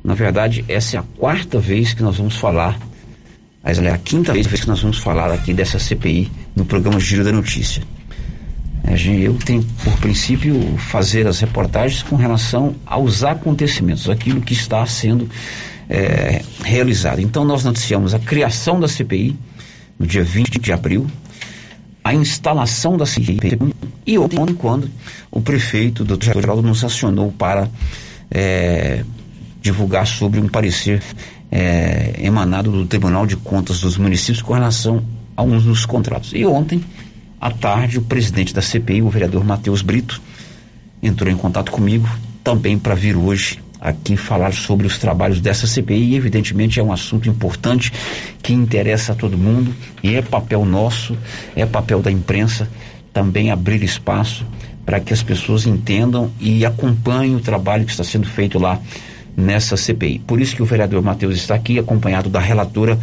[0.03, 2.79] na verdade, essa é a quarta vez que nós vamos falar,
[3.63, 7.23] mas é a quinta vez que nós vamos falar aqui dessa CPI no programa Giro
[7.23, 7.83] da Notícia.
[9.21, 15.29] Eu tenho por princípio fazer as reportagens com relação aos acontecimentos, aquilo que está sendo
[15.87, 17.19] é, realizado.
[17.19, 19.37] Então nós noticiamos a criação da CPI
[19.99, 21.05] no dia 20 de abril,
[22.03, 23.73] a instalação da CPI
[24.05, 24.89] e ontem quando
[25.29, 27.69] o prefeito, doutor Geraldo, nos acionou para
[28.29, 29.03] é,
[29.61, 31.01] divulgar sobre um parecer
[31.51, 35.03] é, emanado do Tribunal de Contas dos Municípios com relação
[35.35, 36.31] a uns dos contratos.
[36.33, 36.83] E ontem,
[37.39, 40.21] à tarde, o presidente da CPI, o vereador Matheus Brito,
[41.01, 42.09] entrou em contato comigo
[42.43, 47.27] também para vir hoje aqui falar sobre os trabalhos dessa CPI evidentemente é um assunto
[47.27, 47.91] importante
[48.43, 49.73] que interessa a todo mundo
[50.03, 51.17] e é papel nosso,
[51.55, 52.69] é papel da imprensa
[53.11, 54.45] também abrir espaço
[54.85, 58.79] para que as pessoas entendam e acompanhem o trabalho que está sendo feito lá
[59.35, 60.19] nessa CPI.
[60.19, 62.97] Por isso que o vereador Matheus está aqui acompanhado da relatora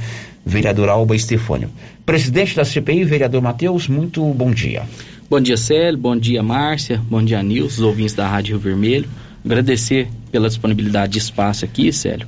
[0.45, 1.71] vereadora Alba Stefânio.
[2.07, 4.83] Presidente da CPI, vereador Matheus, muito bom dia.
[5.29, 5.99] Bom dia, Célio.
[5.99, 7.03] Bom dia, Márcia.
[7.09, 9.09] Bom dia, Nilson, os ouvintes da Rádio Rio Vermelho.
[9.45, 12.27] Agradecer pela disponibilidade de espaço aqui, Célio.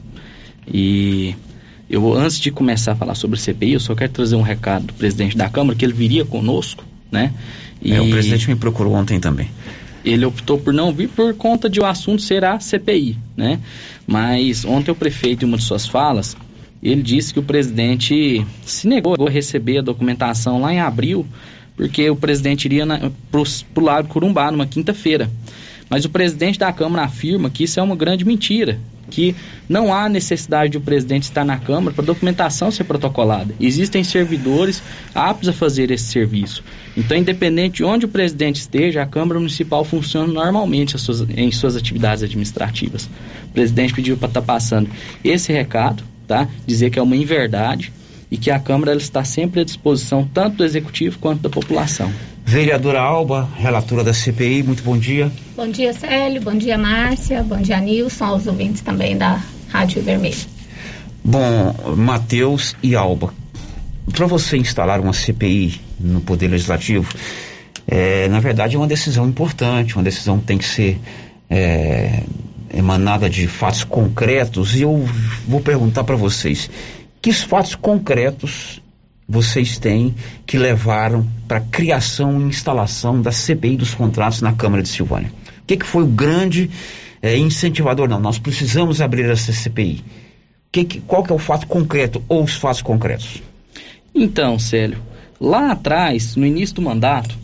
[0.67, 1.35] E
[1.89, 4.87] eu, antes de começar a falar sobre a CPI, eu só quero trazer um recado
[4.87, 7.33] do presidente da Câmara, que ele viria conosco, né?
[7.83, 9.49] E é, o presidente me procurou ontem também.
[10.05, 13.59] Ele optou por não vir por conta de o assunto ser a CPI, né?
[14.07, 16.37] Mas ontem o prefeito, em uma de suas falas,
[16.83, 21.27] ele disse que o presidente se negou a receber a documentação lá em abril,
[21.77, 22.87] porque o presidente iria
[23.31, 25.31] para o lado Curumbá numa quinta-feira.
[25.91, 28.79] Mas o presidente da Câmara afirma que isso é uma grande mentira,
[29.11, 29.35] que
[29.69, 33.53] não há necessidade de o presidente estar na Câmara para a documentação ser protocolada.
[33.61, 34.81] Existem servidores
[35.13, 36.63] aptos a fazer esse serviço.
[36.97, 41.75] Então, independente de onde o presidente esteja, a Câmara Municipal funciona normalmente suas, em suas
[41.75, 43.11] atividades administrativas.
[43.47, 44.89] O presidente pediu para estar tá passando
[45.25, 46.49] esse recado, tá?
[46.65, 47.93] Dizer que é uma inverdade
[48.31, 52.13] e que a Câmara ela está sempre à disposição tanto do Executivo quanto da população.
[52.45, 55.31] Vereadora Alba, relatora da CPI, muito bom dia.
[55.57, 60.37] Bom dia, Célio, bom dia, Márcia, bom dia, Nilson, aos ouvintes também da Rádio Vermelho.
[61.25, 63.33] Bom, Matheus e Alba,
[64.13, 67.13] para você instalar uma CPI no Poder Legislativo,
[67.87, 70.99] é, na verdade é uma decisão importante, uma decisão que tem que ser
[71.49, 72.23] é,
[72.73, 75.05] emanada de fatos concretos, e eu
[75.47, 76.71] vou perguntar para vocês,
[77.21, 78.81] que fatos concretos
[79.29, 80.15] vocês têm
[80.47, 85.31] que levaram para a criação e instalação da CPI dos contratos na Câmara de Silvânia?
[85.63, 86.71] O que, que foi o grande
[87.23, 88.09] é, incentivador?
[88.09, 90.05] Não, nós precisamos abrir essa CPI.
[90.73, 93.43] Que, que, qual que é o fato concreto ou os fatos concretos?
[94.15, 94.99] Então, Célio,
[95.41, 97.37] lá atrás, no início do mandato,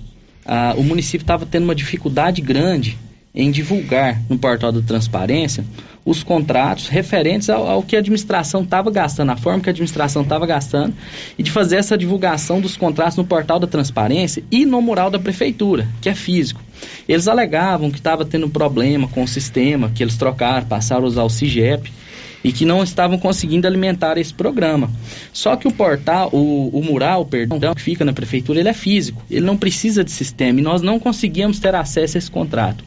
[0.45, 2.99] ah, o município estava tendo uma dificuldade grande
[3.37, 5.65] em divulgar no portal da transparência
[6.07, 10.23] os contratos referentes ao, ao que a administração estava gastando, a forma que a administração
[10.23, 10.95] estava gastando,
[11.37, 15.19] e de fazer essa divulgação dos contratos no portal da transparência e no mural da
[15.19, 16.63] prefeitura, que é físico.
[17.09, 21.25] Eles alegavam que estava tendo problema com o sistema, que eles trocaram, passaram a usar
[21.25, 21.93] o CIGEP
[22.47, 24.89] e que não estavam conseguindo alimentar esse programa.
[25.33, 29.21] Só que o portal, o, o mural, perdão, que fica na prefeitura, ele é físico,
[29.29, 32.85] ele não precisa de sistema e nós não conseguíamos ter acesso a esse contrato.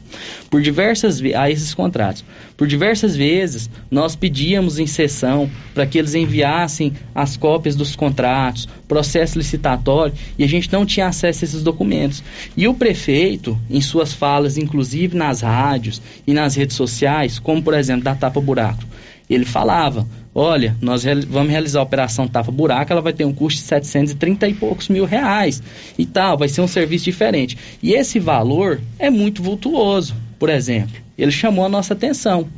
[0.48, 2.24] Por diversas a esses contratos.
[2.56, 8.66] Por diversas vezes nós pedíamos em sessão para que eles enviassem as cópias dos contratos,
[8.88, 12.24] processo licitatório, e a gente não tinha acesso a esses documentos.
[12.56, 17.74] E o prefeito, em suas falas, inclusive nas rádios e nas redes sociais, como por
[17.74, 18.88] exemplo da Tapa Buraco,
[19.34, 23.60] ele falava: olha, nós vamos realizar a operação Tapa Buraco, ela vai ter um custo
[23.60, 25.62] de 730 e poucos mil reais
[25.98, 27.56] e tal, vai ser um serviço diferente.
[27.82, 30.96] E esse valor é muito vultuoso, por exemplo.
[31.16, 32.48] Ele chamou a nossa atenção.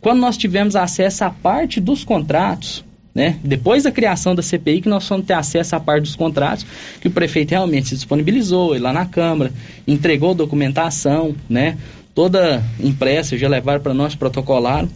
[0.00, 3.36] Quando nós tivemos acesso à parte dos contratos, né?
[3.42, 6.64] Depois da criação da CPI, que nós fomos ter acesso à parte dos contratos,
[7.00, 9.52] que o prefeito realmente se disponibilizou, ir lá na Câmara,
[9.88, 11.76] entregou documentação, né?
[12.14, 14.88] Toda impressa, já levaram para nós, protocolaram.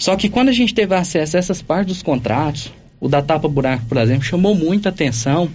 [0.00, 3.46] Só que quando a gente teve acesso a essas partes dos contratos, o da tapa
[3.46, 5.50] buraco, por exemplo, chamou muita atenção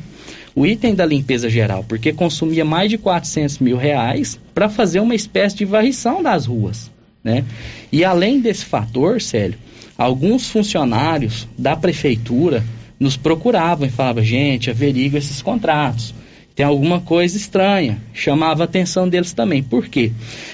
[0.56, 5.16] o item da limpeza geral, porque consumia mais de 400 mil reais para fazer uma
[5.16, 6.92] espécie de varrição das ruas.
[7.24, 7.44] Né?
[7.92, 9.58] E além desse fator, Célio,
[9.98, 12.64] alguns funcionários da prefeitura
[13.00, 16.14] nos procuravam e falavam, gente, averiga esses contratos
[16.56, 18.02] tem alguma coisa estranha.
[18.14, 19.62] Chamava a atenção deles também.
[19.62, 20.12] Por quê?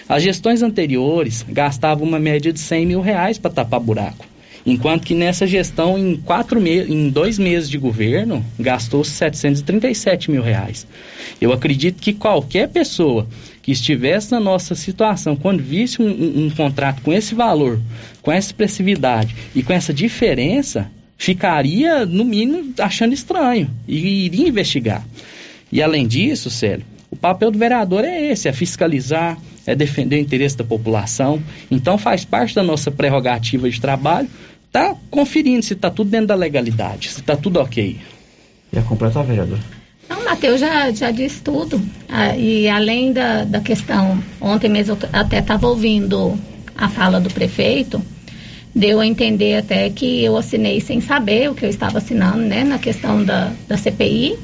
[0.10, 4.26] As gestões anteriores gastavam uma média de 100 mil reais para tapar buraco.
[4.66, 10.42] Enquanto que nessa gestão, em, quatro me em dois meses de governo, gastou 737 mil
[10.42, 10.86] reais.
[11.40, 13.28] Eu acredito que qualquer pessoa
[13.62, 17.80] que estivesse na nossa situação, quando visse um, um, um contrato com esse valor,
[18.22, 25.06] com essa expressividade e com essa diferença, ficaria, no mínimo, achando estranho e iria investigar.
[25.72, 30.20] E além disso, Célio, o papel do vereador é esse, é fiscalizar, é defender o
[30.20, 31.42] interesse da população.
[31.70, 34.30] Então faz parte da nossa prerrogativa de trabalho,
[34.72, 37.98] tá conferindo se está tudo dentro da legalidade, se está tudo ok.
[38.76, 39.60] a completar, vereador?
[40.10, 41.82] Não, Matheus já, já disse tudo.
[42.10, 46.38] Ah, e além da, da questão, ontem mesmo eu até estava ouvindo
[46.76, 48.02] a fala do prefeito,
[48.74, 52.64] deu a entender até que eu assinei sem saber o que eu estava assinando, né,
[52.64, 54.38] na questão da, da CPI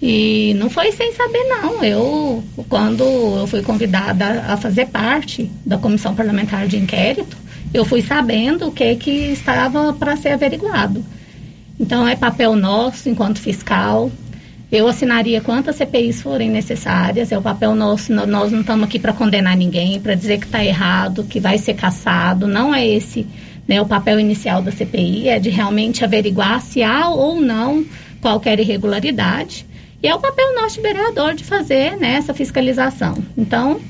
[0.00, 1.82] E não foi sem saber, não.
[1.82, 7.36] Eu, quando eu fui convidada a fazer parte da comissão parlamentar de inquérito,
[7.72, 11.04] eu fui sabendo o que, que estava para ser averiguado.
[11.80, 14.10] Então, é papel nosso, enquanto fiscal.
[14.70, 17.30] Eu assinaria quantas CPIs forem necessárias.
[17.32, 18.12] É o papel nosso.
[18.12, 21.56] no- Nós não estamos aqui para condenar ninguém, para dizer que está errado, que vai
[21.56, 22.46] ser caçado.
[22.46, 23.26] Não é esse
[23.68, 25.28] né, o papel inicial da CPI.
[25.28, 27.84] É de realmente averiguar se há ou não
[28.20, 29.64] qualquer irregularidade.
[30.02, 33.16] E é o papel nosso vereador de fazer né, essa fiscalização.
[33.36, 33.80] Então,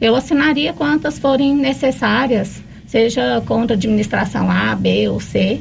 [0.00, 5.60] eu assinaria quantas forem necessárias, seja contra a administração A, B ou C.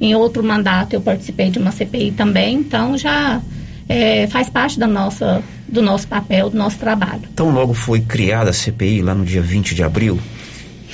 [0.00, 3.40] Em outro mandato eu participei de uma CPI também, então já
[3.88, 7.22] é, faz parte da nossa, do nosso papel, do nosso trabalho.
[7.32, 10.18] Então, logo foi criada a CPI, lá no dia 20 de abril,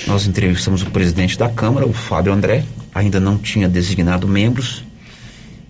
[0.07, 4.85] nós entrevistamos o presidente da Câmara, o Fábio André, ainda não tinha designado membros,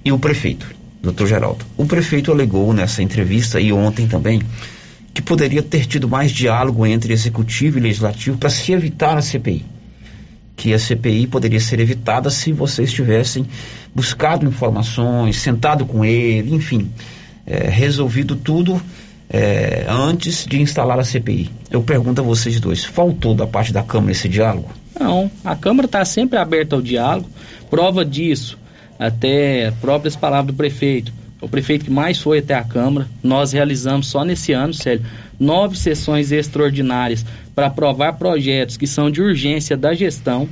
[0.04, 1.26] e o prefeito, Dr.
[1.26, 1.64] Geraldo.
[1.76, 4.42] O prefeito alegou nessa entrevista e ontem também
[5.12, 9.64] que poderia ter tido mais diálogo entre executivo e legislativo para se evitar a CPI.
[10.56, 13.46] Que a CPI poderia ser evitada se vocês tivessem
[13.94, 16.90] buscado informações, sentado com ele, enfim,
[17.46, 18.80] eh, resolvido tudo
[19.30, 21.50] eh, antes de instalar a CPI.
[21.70, 24.68] Eu pergunto a vocês dois: faltou da parte da Câmara esse diálogo?
[24.98, 27.28] Não, a Câmara está sempre aberta ao diálogo.
[27.70, 28.58] Prova disso,
[29.00, 31.10] até próprias palavras do prefeito.
[31.40, 33.08] O prefeito que mais foi até a Câmara.
[33.22, 35.02] Nós realizamos só nesse ano, Célio,
[35.38, 37.24] nove sessões extraordinárias
[37.54, 40.46] para aprovar projetos que são de urgência da gestão,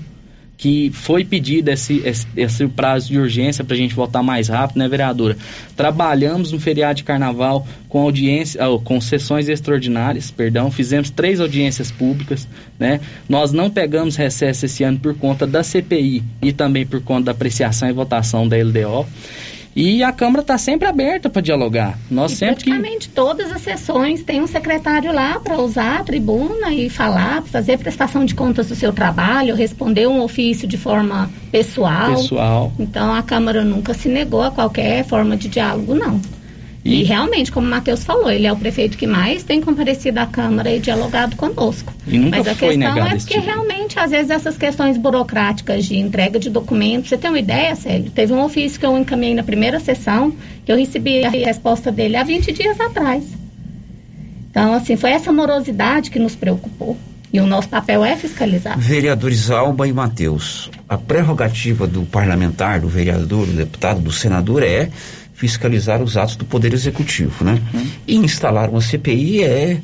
[0.59, 4.79] que foi pedido esse, esse, esse prazo de urgência para a gente votar mais rápido,
[4.79, 5.37] né, vereadora?
[5.77, 11.93] Trabalhamos no feriado de carnaval com audiência, ah, com sessões extraordinárias, perdão, fizemos três audiências
[11.93, 13.01] públicas, né?
[13.29, 17.33] Nós não pegamos recesso esse ano por conta da CPI e também por conta da
[17.33, 19.07] apreciação e votação da LDO.
[19.75, 21.99] E a Câmara está sempre aberta para dialogar.
[22.11, 26.05] Nós E sempre que praticamente todas as sessões tem um secretário lá para usar a
[26.05, 31.31] tribuna e falar, fazer prestação de contas do seu trabalho, responder um ofício de forma
[31.53, 32.15] pessoal.
[32.15, 32.73] pessoal.
[32.79, 36.21] Então a Câmara nunca se negou a qualquer forma de diálogo, não.
[36.89, 40.27] E, realmente, como o Matheus falou, ele é o prefeito que mais tem comparecido à
[40.27, 41.93] Câmara e dialogado conosco.
[42.07, 43.45] E nunca Mas a foi questão é porque tipo.
[43.45, 48.11] realmente, às vezes, essas questões burocráticas de entrega de documentos, você tem uma ideia, Célio?
[48.11, 50.33] Teve um ofício que eu encaminhei na primeira sessão,
[50.65, 53.23] que eu recebi a resposta dele há 20 dias atrás.
[54.51, 56.97] Então, assim, foi essa morosidade que nos preocupou.
[57.31, 58.79] E o nosso papel é fiscalizar.
[58.79, 64.89] Vereadores Alba e Mateus, a prerrogativa do parlamentar, do vereador, do deputado, do senador é
[65.39, 67.63] fiscalizar os atos do Poder Executivo, né?
[68.09, 69.81] E instalar uma CPI é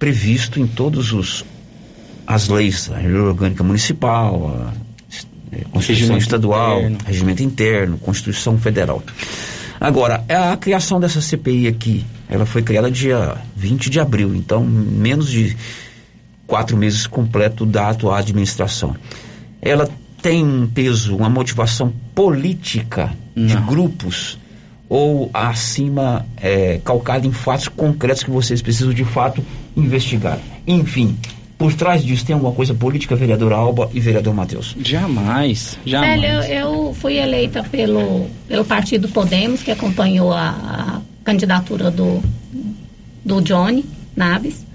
[0.00, 1.44] previsto em todos os
[2.26, 4.72] as leis, a lei orgânica municipal, a
[5.52, 6.98] eh, Constituição Regimento estadual, interno.
[7.06, 9.00] regimento interno, Constituição federal.
[9.80, 15.30] Agora, a criação dessa CPI aqui, ela foi criada dia 20 de abril, então menos
[15.30, 15.56] de
[16.48, 18.96] quatro meses completo da atual administração.
[19.62, 19.88] Ela
[20.20, 24.39] tem um peso, uma motivação política de grupos
[24.90, 29.40] ou acima é, calcada em fatos concretos que vocês precisam de fato
[29.76, 30.40] investigar.
[30.66, 31.16] Enfim,
[31.56, 34.74] por trás disso tem alguma coisa política, vereador Alba e vereador Matheus?
[34.82, 36.20] Jamais, jamais.
[36.20, 42.20] Célio, eu, eu fui eleita pelo, pelo partido Podemos, que acompanhou a, a candidatura do,
[43.24, 43.84] do Johnny
[44.16, 44.66] Naves.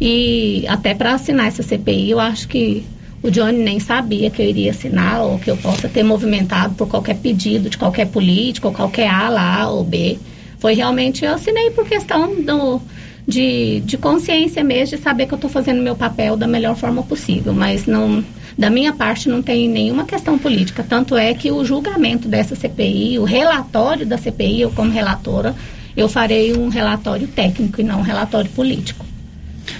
[0.00, 2.84] E até para assinar essa CPI, eu acho que
[3.24, 6.86] o Johnny nem sabia que eu iria assinar ou que eu possa ter movimentado por
[6.86, 10.18] qualquer pedido de qualquer político, ou qualquer A ou B.
[10.58, 12.82] Foi realmente, eu assinei por questão do,
[13.26, 17.02] de, de consciência mesmo, de saber que eu estou fazendo meu papel da melhor forma
[17.02, 18.22] possível, mas não,
[18.58, 20.84] da minha parte não tem nenhuma questão política.
[20.86, 25.54] Tanto é que o julgamento dessa CPI, o relatório da CPI, eu como relatora,
[25.96, 29.06] eu farei um relatório técnico e não um relatório político.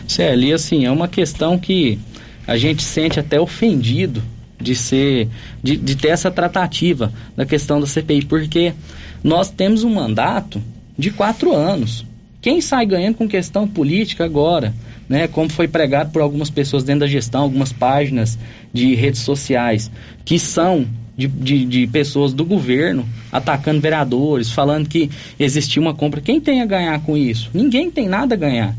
[0.09, 1.99] Célia, assim, é uma questão que
[2.47, 4.23] a gente sente até ofendido
[4.61, 5.29] de ser,
[5.63, 8.73] de, de ter essa tratativa da questão da CPI, porque
[9.23, 10.63] nós temos um mandato
[10.99, 12.05] de quatro anos.
[12.41, 14.75] Quem sai ganhando com questão política agora,
[15.09, 18.39] né, como foi pregado por algumas pessoas dentro da gestão, algumas páginas
[18.73, 19.91] de redes sociais,
[20.25, 20.87] que são
[21.17, 26.21] de, de, de pessoas do governo atacando vereadores, falando que existia uma compra.
[26.21, 27.51] Quem tem a ganhar com isso?
[27.55, 28.75] Ninguém tem nada a ganhar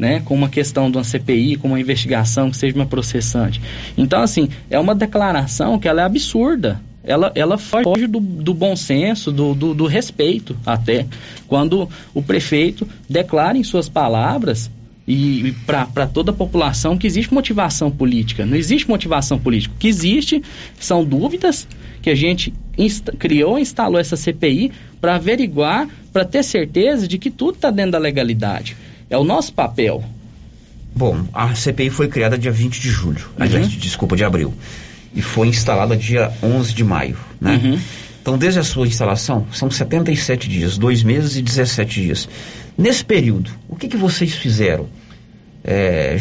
[0.00, 3.60] né, com uma questão de uma CPI, com uma investigação que seja uma processante.
[3.98, 6.80] Então, assim, é uma declaração que ela é absurda.
[7.04, 11.06] Ela, ela foge do, do bom senso, do, do, do respeito até.
[11.46, 14.70] Quando o prefeito declara em suas palavras
[15.06, 18.46] e, e para toda a população que existe motivação política.
[18.46, 19.74] Não existe motivação política.
[19.74, 20.42] O que existe
[20.78, 21.68] são dúvidas
[22.00, 22.54] que a gente
[23.18, 27.98] criou instalou essa CPI para averiguar, para ter certeza de que tudo está dentro da
[27.98, 28.76] legalidade.
[29.10, 30.02] É o nosso papel.
[30.94, 34.54] Bom, a CPI foi criada dia 20 de julho, aliás, desculpa, de abril.
[35.14, 37.58] E foi instalada dia 11 de maio, né?
[38.22, 42.28] Então, desde a sua instalação, são 77 dias, dois meses e 17 dias.
[42.76, 44.86] Nesse período, o que, que vocês fizeram?
[45.64, 46.16] É,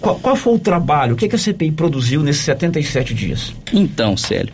[0.00, 1.14] qual, qual foi o trabalho?
[1.14, 3.54] O que, que a CPI produziu nesses 77 dias?
[3.72, 4.52] Então, Célio,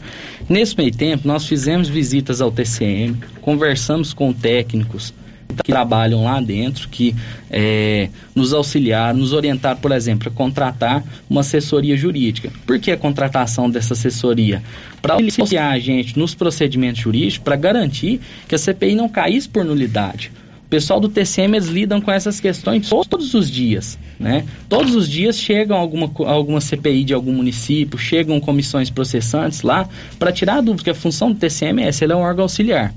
[0.49, 5.15] nesse meio tempo nós fizemos visitas ao TCM, conversamos com técnicos
[5.49, 7.15] que trabalham lá dentro, que
[7.51, 12.53] eh, nos auxiliaram, nos orientaram, por exemplo, a contratar uma assessoria jurídica.
[12.67, 14.63] Por que a contratação dessa assessoria?
[15.01, 19.65] Para auxiliar a gente nos procedimentos jurídicos, para garantir que a CPI não caísse por
[19.65, 20.31] nulidade.
[20.67, 24.45] O pessoal do TCM eles lidam com essas questões todos os dias, né?
[24.69, 29.89] Todos os dias chegam alguma, alguma CPI de algum município, chegam comissões processantes lá
[30.19, 32.43] para tirar a dúvida, porque a função do TCM é essa, ele é um órgão
[32.43, 32.93] auxiliar.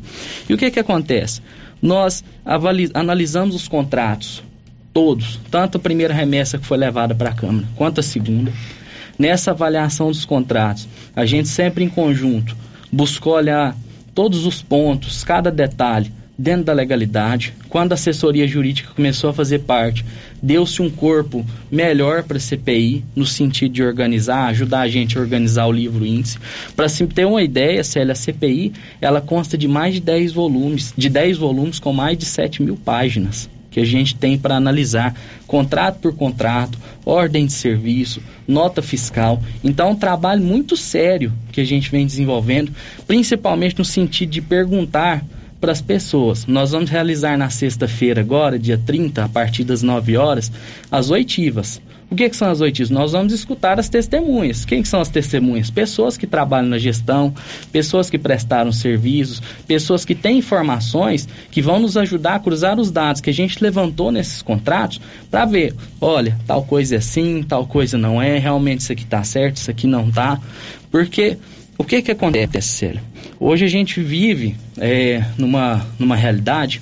[0.50, 1.42] E o que que acontece?
[1.82, 2.24] Nós
[2.94, 4.44] analisamos os contratos,
[4.94, 8.52] todos, tanto a primeira remessa que foi levada para a Câmara, quanto a segunda.
[9.18, 12.56] Nessa avaliação dos contratos, a gente sempre em conjunto
[12.92, 13.76] buscou olhar
[14.14, 16.12] todos os pontos, cada detalhe,
[16.42, 17.54] dentro da legalidade.
[17.70, 20.04] Quando a assessoria jurídica começou a fazer parte,
[20.42, 25.22] deu-se um corpo melhor para a CPI, no sentido de organizar, ajudar a gente a
[25.22, 26.40] organizar o livro índice.
[26.76, 30.94] Para se ter uma ideia, Célia, a CPI ela consta de mais de 10 volumes,
[30.98, 35.16] de 10 volumes com mais de 7 mil páginas que a gente tem para analisar
[35.48, 39.42] contrato por contrato, ordem de serviço, nota fiscal.
[39.64, 42.74] Então, é um trabalho muito sério que a gente vem desenvolvendo,
[43.08, 45.24] principalmente no sentido de perguntar
[45.62, 46.48] para as pessoas.
[46.48, 50.52] Nós vamos realizar na sexta-feira, agora, dia 30, a partir das 9 horas,
[50.92, 51.80] as oitivas.
[52.10, 52.90] O que, que são as oitivas?
[52.90, 54.66] Nós vamos escutar as testemunhas.
[54.66, 55.70] Quem que são as testemunhas?
[55.70, 57.34] Pessoas que trabalham na gestão,
[57.72, 62.92] pessoas que prestaram serviços, pessoas que têm informações que vão nos ajudar a cruzar os
[62.92, 65.00] dados que a gente levantou nesses contratos
[65.30, 69.24] para ver, olha, tal coisa é assim, tal coisa não é, realmente isso aqui está
[69.24, 70.38] certo, isso aqui não está.
[70.92, 71.38] Porque
[71.82, 73.02] o que que acontece, Célio?
[73.40, 76.80] Hoje a gente vive é, numa, numa realidade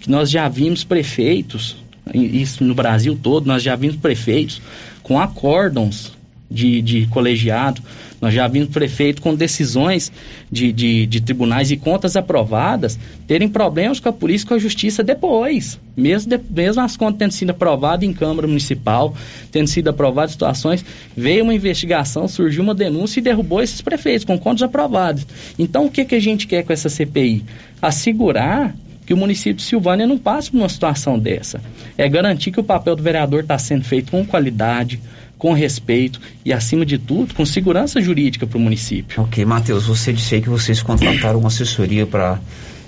[0.00, 1.76] que nós já vimos prefeitos,
[2.12, 4.60] isso no Brasil todo, nós já vimos prefeitos
[5.04, 6.12] com acórdons
[6.50, 7.80] de, de colegiado,
[8.20, 10.12] nós já vimos prefeito com decisões
[10.50, 14.58] de, de, de tribunais e contas aprovadas terem problemas com a polícia e com a
[14.58, 19.14] justiça depois, mesmo, de, mesmo as contas tendo sido aprovadas em Câmara Municipal,
[19.50, 20.84] tendo sido aprovadas situações,
[21.16, 25.26] veio uma investigação, surgiu uma denúncia e derrubou esses prefeitos com contas aprovadas.
[25.58, 27.44] Então o que, que a gente quer com essa CPI?
[27.80, 28.74] Assegurar
[29.10, 31.60] que o município de Silvânia não passe por uma situação dessa.
[31.98, 35.00] É garantir que o papel do vereador está sendo feito com qualidade,
[35.40, 39.22] com respeito e, acima de tudo, com segurança jurídica para o município.
[39.22, 42.38] Ok, Matheus, você disse aí que vocês contrataram uma assessoria para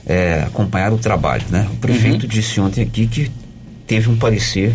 [0.06, 1.66] é, acompanhar o trabalho, né?
[1.72, 3.30] O prefeito disse ontem aqui que
[3.86, 4.74] teve um parecer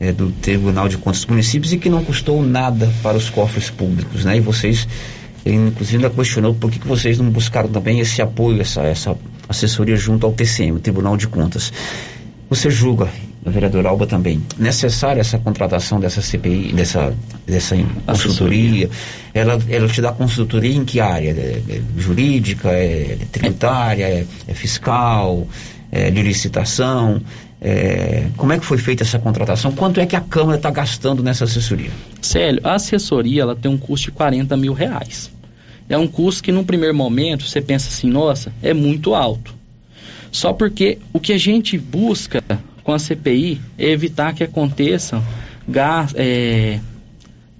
[0.00, 3.70] é, do Tribunal de Contas dos Municípios e que não custou nada para os cofres
[3.70, 4.36] públicos, né?
[4.36, 4.88] E vocês,
[5.46, 9.16] ele inclusive ainda questionou por que, que vocês não buscaram também esse apoio, essa, essa
[9.48, 11.72] assessoria junto ao TCM, o Tribunal de Contas.
[12.50, 13.08] Você julga,
[13.44, 17.14] a vereadora Alba também, necessária essa contratação dessa CPI, dessa,
[17.46, 17.76] dessa
[18.06, 18.88] consultoria?
[19.34, 21.30] Ela, ela te dá consultoria em que área?
[21.30, 25.46] É, é jurídica, é, tributária, é, é fiscal,
[25.92, 27.20] é de licitação?
[27.60, 29.72] É, como é que foi feita essa contratação?
[29.72, 31.90] Quanto é que a Câmara está gastando nessa assessoria?
[32.22, 35.30] Célio, a assessoria ela tem um custo de 40 mil reais.
[35.88, 39.57] É um custo que, num primeiro momento, você pensa assim, nossa, é muito alto.
[40.30, 42.42] Só porque o que a gente busca
[42.82, 45.22] com a CPI é evitar que aconteçam
[46.14, 46.80] é,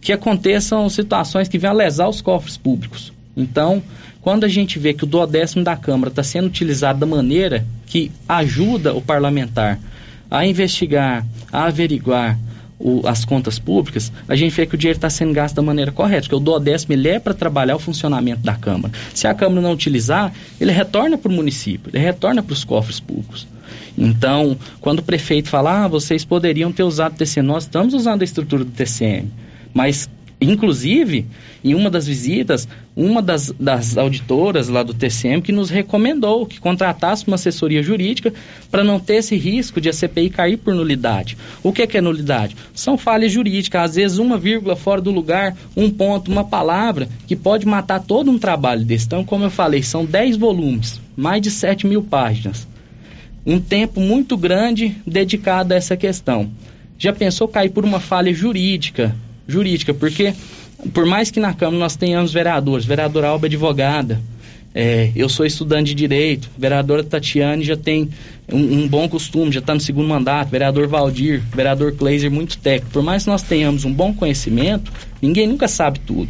[0.00, 3.12] que aconteçam situações que venham a lesar os cofres públicos.
[3.36, 3.82] Então,
[4.20, 8.10] quando a gente vê que o duodécimo da Câmara está sendo utilizado da maneira que
[8.28, 9.78] ajuda o parlamentar
[10.30, 12.38] a investigar, a averiguar
[12.78, 15.90] o, as contas públicas, a gente vê que o dinheiro está sendo gasto da maneira
[15.90, 18.92] correta, porque o duodécimo ele é para trabalhar o funcionamento da Câmara.
[19.12, 23.00] Se a Câmara não utilizar, ele retorna para o município, ele retorna para os cofres
[23.00, 23.46] públicos.
[23.96, 28.22] Então, quando o prefeito fala, ah, vocês poderiam ter usado o TCM, nós estamos usando
[28.22, 29.28] a estrutura do TCM,
[29.74, 30.08] mas
[30.40, 31.26] Inclusive,
[31.64, 36.60] em uma das visitas, uma das, das, auditoras lá do TCM que nos recomendou que
[36.60, 38.32] contratasse uma assessoria jurídica
[38.70, 41.36] para não ter esse risco de a CPI cair por nulidade.
[41.60, 42.56] O que que é nulidade?
[42.72, 47.34] São falhas jurídicas, às vezes uma vírgula fora do lugar, um ponto, uma palavra, que
[47.34, 49.06] pode matar todo um trabalho desse.
[49.06, 52.68] Então, como eu falei, são 10 volumes, mais de 7 mil páginas.
[53.44, 56.48] Um tempo muito grande dedicado a essa questão.
[56.96, 59.16] Já pensou cair por uma falha jurídica?
[59.48, 60.34] Jurídica, porque
[60.92, 64.20] por mais que na Câmara nós tenhamos vereadores, vereadora Alba é advogada,
[64.74, 68.10] É, eu sou estudante de direito, vereadora Tatiane já tem
[68.52, 72.92] um, um bom costume, já está no segundo mandato, vereador Valdir, vereador Kleiser, muito técnico.
[72.92, 74.92] Por mais que nós tenhamos um bom conhecimento,
[75.22, 76.28] ninguém nunca sabe tudo.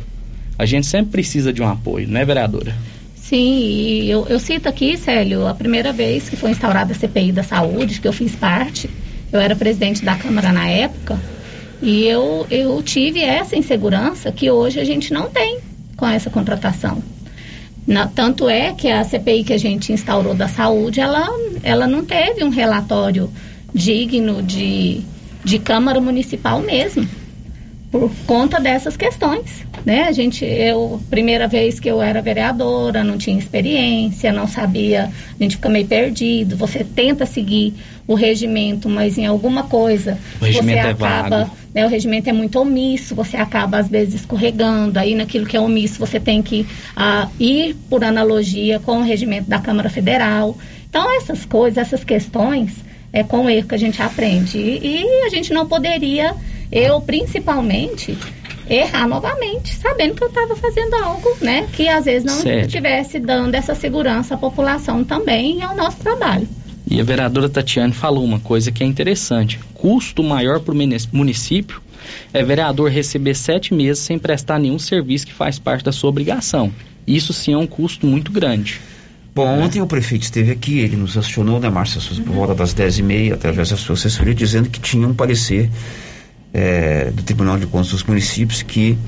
[0.57, 2.75] A gente sempre precisa de um apoio, não é, vereadora?
[3.17, 7.33] Sim, e eu, eu cito aqui, Célio, a primeira vez que foi instaurada a CPI
[7.33, 8.89] da saúde, que eu fiz parte,
[9.33, 11.19] eu era presidente da Câmara na época,
[11.81, 15.59] e eu, eu tive essa insegurança que hoje a gente não tem
[15.97, 17.03] com essa contratação.
[17.87, 21.27] Na, tanto é que a CPI que a gente instaurou da saúde, ela,
[21.63, 23.31] ela não teve um relatório
[23.73, 25.01] digno de,
[25.45, 27.09] de Câmara Municipal mesmo
[27.91, 30.03] por conta dessas questões, né?
[30.03, 35.43] A gente, eu, primeira vez que eu era vereadora, não tinha experiência, não sabia, a
[35.43, 36.57] gente fica meio perdido.
[36.57, 37.73] Você tenta seguir
[38.07, 41.51] o regimento, mas em alguma coisa O você é acaba, vago.
[41.79, 41.87] Né?
[41.87, 44.99] O regimento é muito omisso, você acaba às vezes escorregando.
[44.99, 46.67] Aí naquilo que é omisso você tem que
[46.97, 50.57] ah, ir por analogia com o regimento da Câmara Federal.
[50.89, 52.73] Então essas coisas, essas questões
[53.13, 54.59] é com o erro que a gente aprende.
[54.59, 56.35] E, e a gente não poderia,
[56.73, 58.19] eu principalmente,
[58.69, 63.55] errar novamente, sabendo que eu estava fazendo algo, né, que às vezes não estivesse dando
[63.55, 66.49] essa segurança à população também e ao nosso trabalho.
[66.91, 69.61] E a vereadora Tatiane falou uma coisa que é interessante.
[69.75, 70.77] Custo maior para o
[71.13, 71.83] município
[72.33, 76.73] é vereador receber sete meses sem prestar nenhum serviço que faz parte da sua obrigação.
[77.07, 78.81] Isso sim é um custo muito grande.
[79.35, 83.35] Bom, ontem o prefeito esteve aqui, ele nos acionou, né, Márcia, por volta das 10h30,
[83.35, 85.71] através da sua assessoria, dizendo que tinha um parecer
[86.53, 88.99] eh, do Tribunal de Contas dos Municípios que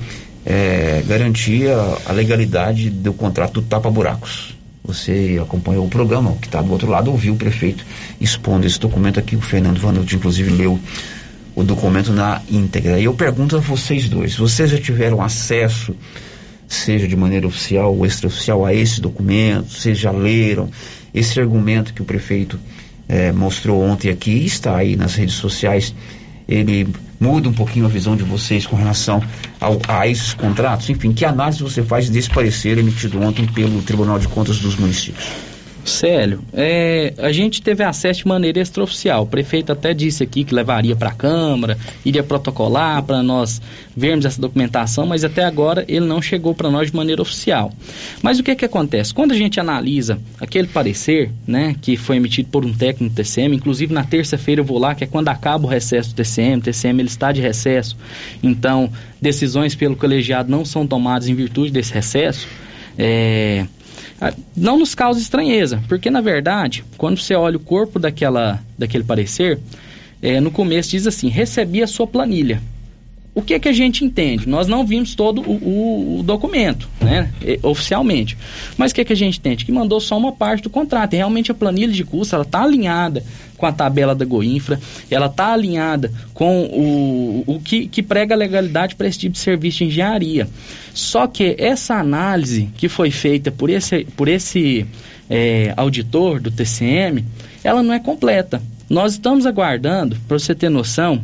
[0.45, 1.75] eh, garantia
[2.05, 4.55] a legalidade do contrato do tapa-buracos.
[4.83, 7.85] Você acompanhou o programa, que está do outro lado, ouviu o prefeito
[8.19, 10.79] expondo esse documento aqui, o Fernando Vanucci, inclusive, leu
[11.55, 12.99] o documento na íntegra.
[12.99, 15.95] E eu pergunto a vocês dois, vocês já tiveram acesso
[16.71, 20.69] seja de maneira oficial ou extraoficial, a esse documento, vocês já leram
[21.13, 22.57] esse argumento que o prefeito
[23.09, 25.93] eh, mostrou ontem aqui, está aí nas redes sociais,
[26.47, 26.87] ele
[27.21, 29.21] muda um pouquinho a visão de vocês com relação
[29.59, 30.89] ao- a esses contratos?
[30.89, 35.50] Enfim, que análise você faz desse parecer emitido ontem pelo Tribunal de Contas dos Municípios?
[35.83, 39.23] Célio, é, a gente teve acesso de maneira extraoficial.
[39.23, 43.61] O prefeito até disse aqui que levaria para a Câmara, iria protocolar para nós
[43.95, 47.73] vermos essa documentação, mas até agora ele não chegou para nós de maneira oficial.
[48.21, 49.13] Mas o que que acontece?
[49.13, 53.55] Quando a gente analisa aquele parecer, né, que foi emitido por um técnico do TCM,
[53.55, 56.61] inclusive na terça-feira eu vou lá, que é quando acaba o recesso do TCM, o
[56.61, 57.97] TCM ele está de recesso,
[58.41, 62.47] então decisões pelo colegiado não são tomadas em virtude desse recesso.
[62.97, 63.65] É,
[64.55, 69.59] não nos causa estranheza, porque na verdade, quando você olha o corpo daquela, daquele parecer,
[70.21, 72.61] eh, no começo diz assim: recebi a sua planilha.
[73.33, 74.47] O que é que a gente entende?
[74.49, 77.31] Nós não vimos todo o, o- o documento, né,
[77.63, 78.37] oficialmente.
[78.77, 79.63] Mas o que é que a gente entende?
[79.63, 81.13] Que mandou só uma parte do contrato.
[81.13, 83.23] E realmente a planilha de custo ela está alinhada
[83.57, 84.79] com a tabela da Goinfra,
[85.09, 89.39] ela está alinhada com o, o que, que prega a legalidade para esse tipo de
[89.39, 90.49] serviço de engenharia.
[90.93, 94.85] Só que essa análise que foi feita por esse, por esse
[95.29, 97.23] eh, auditor do TCM,
[97.63, 98.61] ela não é completa.
[98.89, 101.23] Nós estamos aguardando, para você ter noção,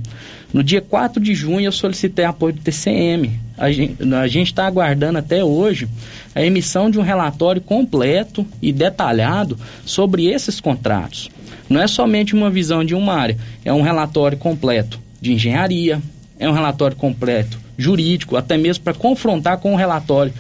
[0.53, 3.39] no dia 4 de junho eu solicitei apoio do TCM.
[3.57, 5.87] A gen- a gente está aguardando até hoje
[6.33, 11.29] a emissão de um relatório completo e detalhado sobre esses contratos.
[11.69, 16.01] Não é somente uma visão de uma área, é um relatório completo de engenharia,
[16.39, 20.33] é um relatório completo jurídico, até mesmo para confrontar com o relatório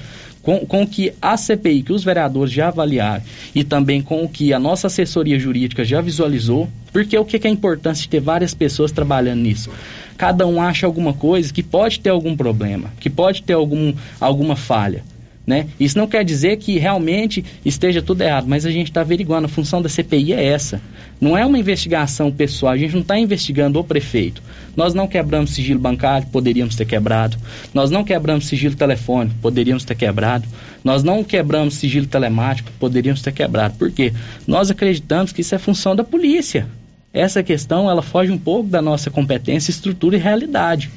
[0.47, 3.21] com, com o que a CPI, que os vereadores já avaliaram,
[3.53, 7.47] e também com o que a nossa assessoria jurídica já visualizou, porque o que, que
[7.47, 9.69] é a importância de ter várias pessoas trabalhando nisso?
[10.15, 14.55] Cada um acha alguma coisa que pode ter algum problema, que pode ter algum, alguma
[14.55, 15.03] falha.
[15.47, 15.67] Né?
[15.79, 19.45] Isso não quer dizer que realmente esteja tudo errado, mas a gente está averiguando.
[19.45, 20.81] A função da CPI é essa.
[21.21, 24.43] Não é uma investigação pessoal, a gente não está investigando o prefeito.
[24.75, 27.37] Nós não quebramos sigilo bancário, poderíamos ter quebrado.
[27.73, 30.45] Nós não quebramos sigilo telefônico, poderíamos ter quebrado.
[30.83, 33.75] Nós não quebramos sigilo telemático, poderíamos ter quebrado.
[33.77, 34.11] Por quê?
[34.45, 36.67] Nós acreditamos que isso é função da polícia.
[37.13, 40.91] Essa questão ela foge um pouco da nossa competência, estrutura e realidade.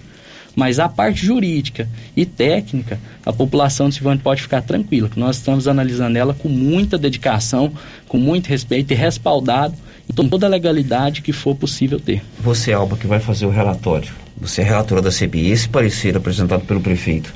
[0.61, 5.37] Mas a parte jurídica e técnica, a população de Silvânia pode ficar tranquila, que nós
[5.37, 7.73] estamos analisando ela com muita dedicação,
[8.07, 9.75] com muito respeito e respaldado
[10.07, 12.23] em toda a legalidade que for possível ter.
[12.41, 16.67] Você, Alba, que vai fazer o relatório, você é relatora da CPI, esse parecer apresentado
[16.67, 17.33] pelo prefeito,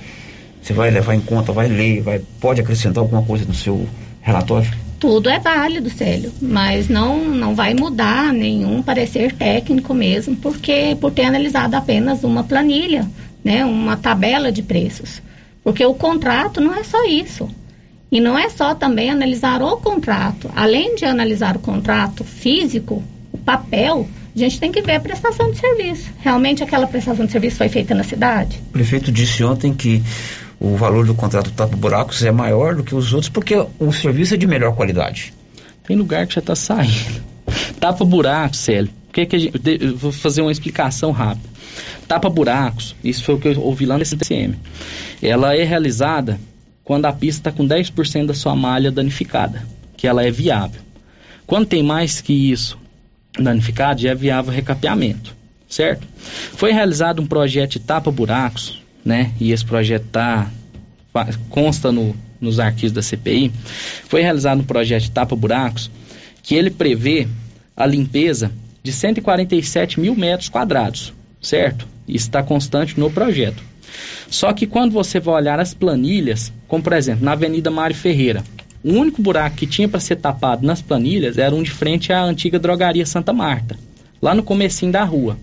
[0.60, 3.88] você vai levar em conta, vai ler, vai, pode acrescentar alguma coisa no seu
[4.20, 4.70] relatório?
[4.98, 11.12] Tudo é válido, Célio, mas não, não vai mudar nenhum parecer técnico mesmo, porque por
[11.12, 13.06] ter analisado apenas uma planilha,
[13.44, 15.22] né, uma tabela de preços.
[15.62, 17.48] Porque o contrato não é só isso.
[18.12, 20.50] E não é só também analisar o contrato.
[20.54, 23.02] Além de analisar o contrato físico,
[23.32, 26.10] o papel, a gente tem que ver a prestação de serviço.
[26.20, 28.60] Realmente aquela prestação de serviço foi feita na cidade?
[28.68, 30.02] O prefeito disse ontem que
[30.58, 34.34] o valor do contrato Tapa Buracos é maior do que os outros porque o serviço
[34.34, 35.32] é de melhor qualidade.
[35.86, 37.22] Tem lugar que já está saindo.
[37.78, 38.90] Tapa buracos, Célio.
[39.12, 41.48] Que que a gente, vou fazer uma explicação rápida.
[42.08, 44.56] Tapa buracos, isso foi o que eu ouvi lá nesse TCM.
[45.22, 46.38] Ela é realizada
[46.82, 49.66] quando a pista está com 10% da sua malha danificada,
[49.96, 50.80] que ela é viável.
[51.46, 52.78] Quando tem mais que isso
[53.38, 55.34] danificado, já é viável recapeamento,
[55.68, 56.06] certo?
[56.56, 59.32] Foi realizado um projeto de tapa buracos, né?
[59.40, 60.06] E esse projeto
[61.12, 63.52] fa- consta no, nos arquivos da CPI.
[64.08, 65.90] Foi realizado um projeto tapa buracos
[66.42, 67.26] que ele prevê
[67.76, 68.52] a limpeza
[68.82, 71.86] de 147 mil metros quadrados, certo?
[72.06, 73.62] Isso está constante no projeto.
[74.28, 78.42] Só que quando você vai olhar as planilhas, como por exemplo na Avenida Mário Ferreira,
[78.82, 82.22] o único buraco que tinha para ser tapado nas planilhas era um de frente à
[82.22, 83.78] antiga drogaria Santa Marta,
[84.20, 85.38] lá no comecinho da rua.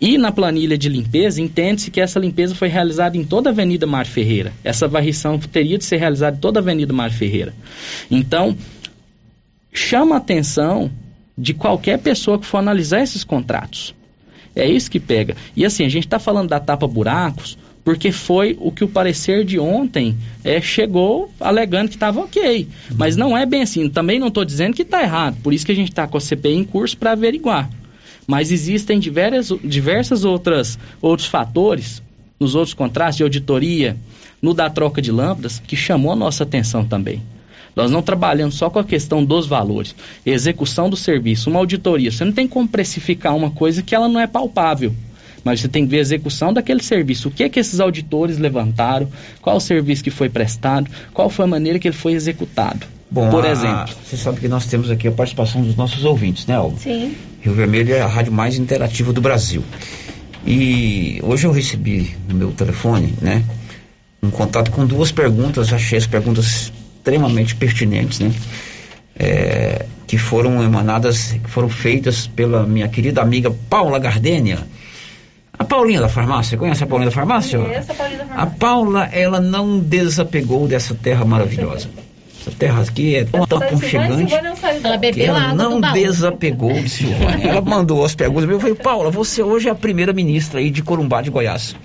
[0.00, 3.86] E na planilha de limpeza, entende-se que essa limpeza foi realizada em toda a Avenida
[3.86, 4.52] Mário Ferreira.
[4.62, 7.54] Essa varrição teria de ser realizada em toda a Avenida Mário Ferreira.
[8.10, 8.56] Então,
[9.72, 10.90] chama a atenção
[11.36, 13.94] de qualquer pessoa que for analisar esses contratos.
[14.54, 15.36] É isso que pega.
[15.56, 19.44] E assim, a gente está falando da tapa buracos porque foi o que o parecer
[19.44, 20.14] de ontem
[20.44, 22.68] é, chegou alegando que estava ok.
[22.94, 23.88] Mas não é bem assim.
[23.88, 25.38] Também não estou dizendo que está errado.
[25.42, 27.70] Por isso que a gente está com a CPI em curso para averiguar.
[28.28, 32.02] Mas existem diversas, diversas outras outros fatores
[32.38, 33.96] nos outros contratos de auditoria,
[34.40, 37.22] no da troca de lâmpadas, que chamou a nossa atenção também.
[37.74, 39.96] Nós não trabalhamos só com a questão dos valores,
[40.26, 42.10] execução do serviço, uma auditoria.
[42.10, 44.94] Você não tem como precificar uma coisa que ela não é palpável.
[45.42, 47.28] Mas você tem que ver a execução daquele serviço.
[47.28, 49.08] O que é que esses auditores levantaram?
[49.40, 50.90] Qual o serviço que foi prestado?
[51.14, 52.86] Qual foi a maneira que ele foi executado?
[53.10, 53.94] Bom, Por a- exemplo.
[54.04, 56.78] Você sabe que nós temos aqui a participação dos nossos ouvintes, né, Alba?
[56.78, 57.14] Sim.
[57.40, 59.62] Rio Vermelho é a rádio mais interativa do Brasil.
[60.46, 63.42] E hoje eu recebi no meu telefone, né,
[64.22, 68.32] um contato com duas perguntas, achei as perguntas extremamente pertinentes, né,
[69.18, 74.58] é, que foram emanadas, que foram feitas pela minha querida amiga Paula Gardênia.
[75.58, 77.58] A Paulinha da farmácia, conhece a Paulinha da farmácia?
[78.36, 81.88] A Paula, ela não desapegou dessa terra maravilhosa.
[82.48, 87.48] Essa terra aqui é tão aconchegante Ela que bebeu ela não desapegou de Silvânia.
[87.48, 88.48] Ela mandou as perguntas.
[88.48, 91.76] Eu falei, Paula, você hoje é a primeira ministra aí de Corumbá de Goiás.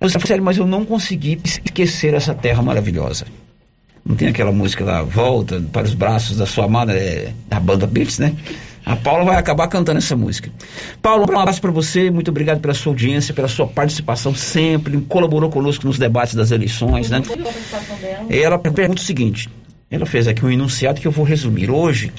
[0.00, 3.26] Eu falei, sério, mas eu não consegui esquecer essa terra maravilhosa.
[4.04, 7.86] Não tem aquela música lá, Volta para os braços da sua amada, é, da banda
[7.86, 8.34] Beats, né?
[8.90, 10.50] A Paula vai acabar cantando essa música.
[11.00, 15.48] Paula, um abraço para você, muito obrigado pela sua audiência, pela sua participação sempre, colaborou
[15.48, 17.22] conosco nos debates das eleições, né?
[18.28, 19.48] Ela pergunta o seguinte:
[19.88, 21.70] ela fez aqui um enunciado que eu vou resumir.
[21.70, 22.12] Hoje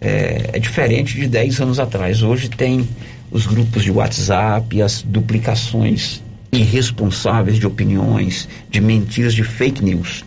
[0.00, 2.22] é, é diferente de 10 anos atrás.
[2.22, 2.88] Hoje tem
[3.28, 6.22] os grupos de WhatsApp, as duplicações
[6.52, 10.24] irresponsáveis de opiniões, de mentiras, de fake news.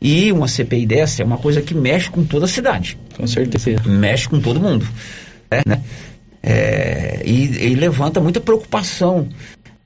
[0.00, 2.96] E uma CPI dessa é uma coisa que mexe com toda a cidade.
[3.16, 3.82] Com certeza.
[3.84, 4.86] Mexe com todo mundo.
[5.66, 5.82] né?
[6.42, 9.28] É, e, e levanta muita preocupação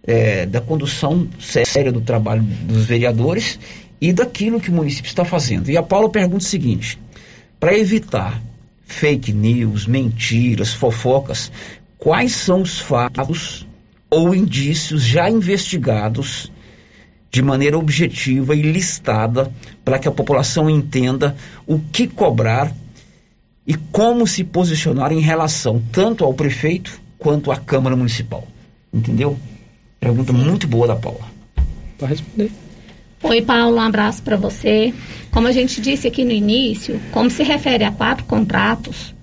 [0.05, 3.59] é, da condução séria do trabalho dos vereadores
[4.01, 5.71] e daquilo que o município está fazendo.
[5.71, 6.99] E a Paula pergunta o seguinte:
[7.59, 8.43] para evitar
[8.85, 11.51] fake news, mentiras, fofocas,
[11.97, 13.67] quais são os fatos
[14.11, 16.52] ou indícios já investigados
[17.33, 19.51] de maneira objetiva e listada
[19.83, 21.35] para que a população entenda
[21.67, 22.71] o que cobrar
[23.67, 28.47] e como se posicionar em relação tanto ao prefeito quanto à Câmara Municipal.
[28.93, 29.39] Entendeu?
[29.99, 31.25] Pergunta muito boa da Paula.
[31.97, 32.51] Pode responder.
[33.23, 34.93] Oi, Paulo, um abraço para você.
[35.31, 39.15] Como a gente disse aqui no início, como se refere a quatro contratos,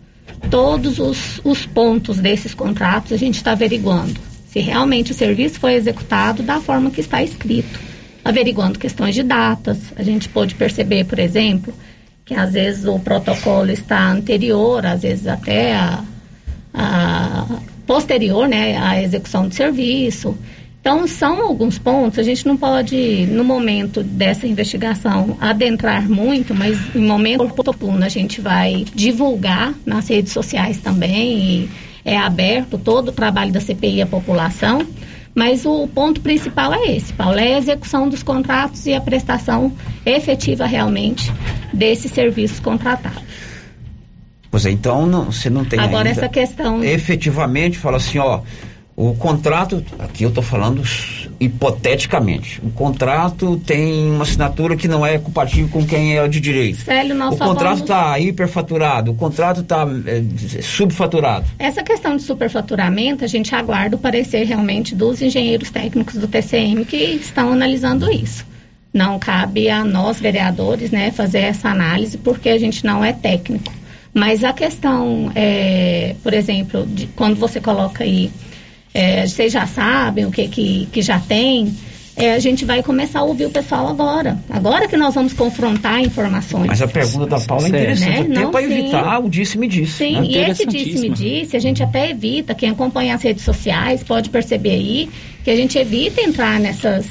[0.50, 5.74] todos os, os pontos desses contratos a gente está averiguando se realmente o serviço foi
[5.74, 7.89] executado da forma que está escrito.
[8.30, 11.74] Averiguando questões de datas, a gente pôde perceber, por exemplo,
[12.24, 16.04] que às vezes o protocolo está anterior, às vezes até a,
[16.72, 17.48] a
[17.88, 20.38] posterior né, à execução do serviço.
[20.80, 26.78] Então, são alguns pontos, a gente não pode, no momento dessa investigação, adentrar muito, mas
[26.96, 31.68] em momento oportuno a gente vai divulgar nas redes sociais também,
[32.06, 34.86] é aberto todo o trabalho da CPI à população,
[35.36, 39.72] mas o ponto principal é esse, Paulo, é a execução dos contratos e a prestação
[40.06, 41.32] efetiva realmente
[41.74, 43.22] desses serviços contratados.
[44.52, 46.84] Pois é, então não, você não tem Agora essa questão...
[46.84, 48.42] efetivamente fala assim, ó,
[49.02, 50.84] o contrato, aqui eu estou falando
[51.40, 56.82] hipoteticamente, o contrato tem uma assinatura que não é compatível com quem é de direito.
[56.82, 61.46] Célio, nós o contrato vamos- está hiperfaturado, o contrato está é, subfaturado.
[61.58, 66.84] Essa questão de superfaturamento, a gente aguarda o parecer realmente dos engenheiros técnicos do TCM
[66.84, 68.46] que estão analisando isso.
[68.94, 73.72] Não cabe a nós, vereadores, né, fazer essa análise, porque a gente não é técnico.
[74.14, 78.30] Mas a questão, é, por exemplo, de quando você coloca aí,
[78.94, 81.74] é, vocês já sabem o que, que, que já tem,
[82.20, 84.38] é, a gente vai começar a ouvir o pessoal agora.
[84.50, 86.68] Agora que nós vamos confrontar informações.
[86.68, 87.80] Mas a pergunta da Paula é Né?
[87.80, 89.94] interessante, até Não, para evitar o disse-me-disse.
[89.94, 90.28] Sim, né?
[90.28, 95.10] e esse disse-me-disse, a gente até evita, quem acompanha as redes sociais pode perceber aí,
[95.46, 97.06] que a gente evita entrar nessas,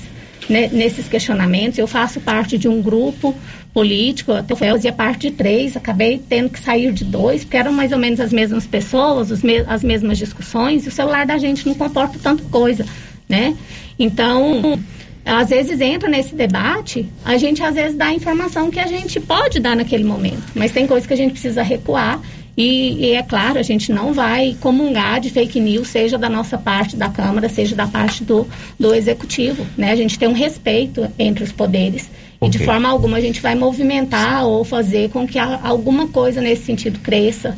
[0.48, 1.78] ne- nesses questionamentos.
[1.78, 3.34] Eu faço parte de um grupo
[3.72, 7.92] político, eu fazia parte de três, acabei tendo que sair de dois, porque eram mais
[7.92, 11.74] ou menos as mesmas pessoas, me- as mesmas discussões, e o celular da gente não
[11.74, 12.84] comporta tanta coisa,
[13.28, 13.54] né?
[13.98, 14.78] Então,
[15.24, 19.20] às vezes entra nesse debate, a gente às vezes dá a informação que a gente
[19.20, 22.20] pode dar naquele momento, mas tem coisas que a gente precisa recuar
[22.58, 26.58] e, e é claro, a gente não vai comungar de fake news, seja da nossa
[26.58, 28.44] parte da Câmara, seja da parte do,
[28.76, 29.92] do Executivo, né?
[29.92, 32.10] A gente tem um respeito entre os poderes.
[32.42, 36.64] E de forma alguma a gente vai movimentar ou fazer com que alguma coisa nesse
[36.64, 37.56] sentido cresça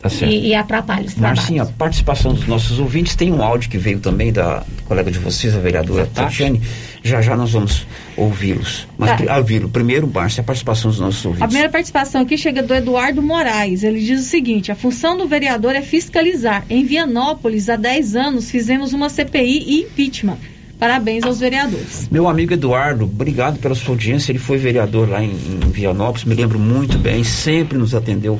[0.00, 0.32] Tá certo.
[0.32, 1.38] e, e atrapalhe os trabalhos.
[1.40, 5.18] Marcinha, a participação dos nossos ouvintes tem um áudio que veio também da colega de
[5.18, 6.62] vocês, a vereadora Tatiane.
[7.02, 7.84] Já já nós vamos
[8.16, 8.86] ouvi-los.
[8.96, 9.34] Mas Tá.
[9.34, 9.68] ah, ouvi-lo.
[9.68, 11.48] Primeiro, Márcia, a participação dos nossos A ouvintes.
[11.48, 13.82] primeira participação aqui chega do Eduardo Moraes.
[13.82, 16.64] Ele diz o seguinte: a função do vereador é fiscalizar.
[16.70, 20.38] Em Vianópolis, há 10 anos, fizemos uma CPI e impeachment.
[20.78, 22.08] Parabéns aos vereadores.
[22.08, 24.30] Meu amigo Eduardo, obrigado pela sua audiência.
[24.30, 28.38] Ele foi vereador lá em, em Vianópolis, me lembro muito bem, sempre nos atendeu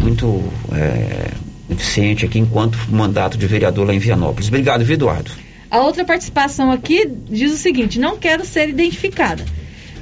[0.00, 0.42] muito
[0.72, 1.30] é,
[1.70, 4.48] eficiente aqui enquanto mandato de vereador lá em Vianópolis.
[4.48, 5.30] Obrigado, viu, Eduardo?
[5.70, 9.44] A outra participação aqui diz o seguinte: não quero ser identificada.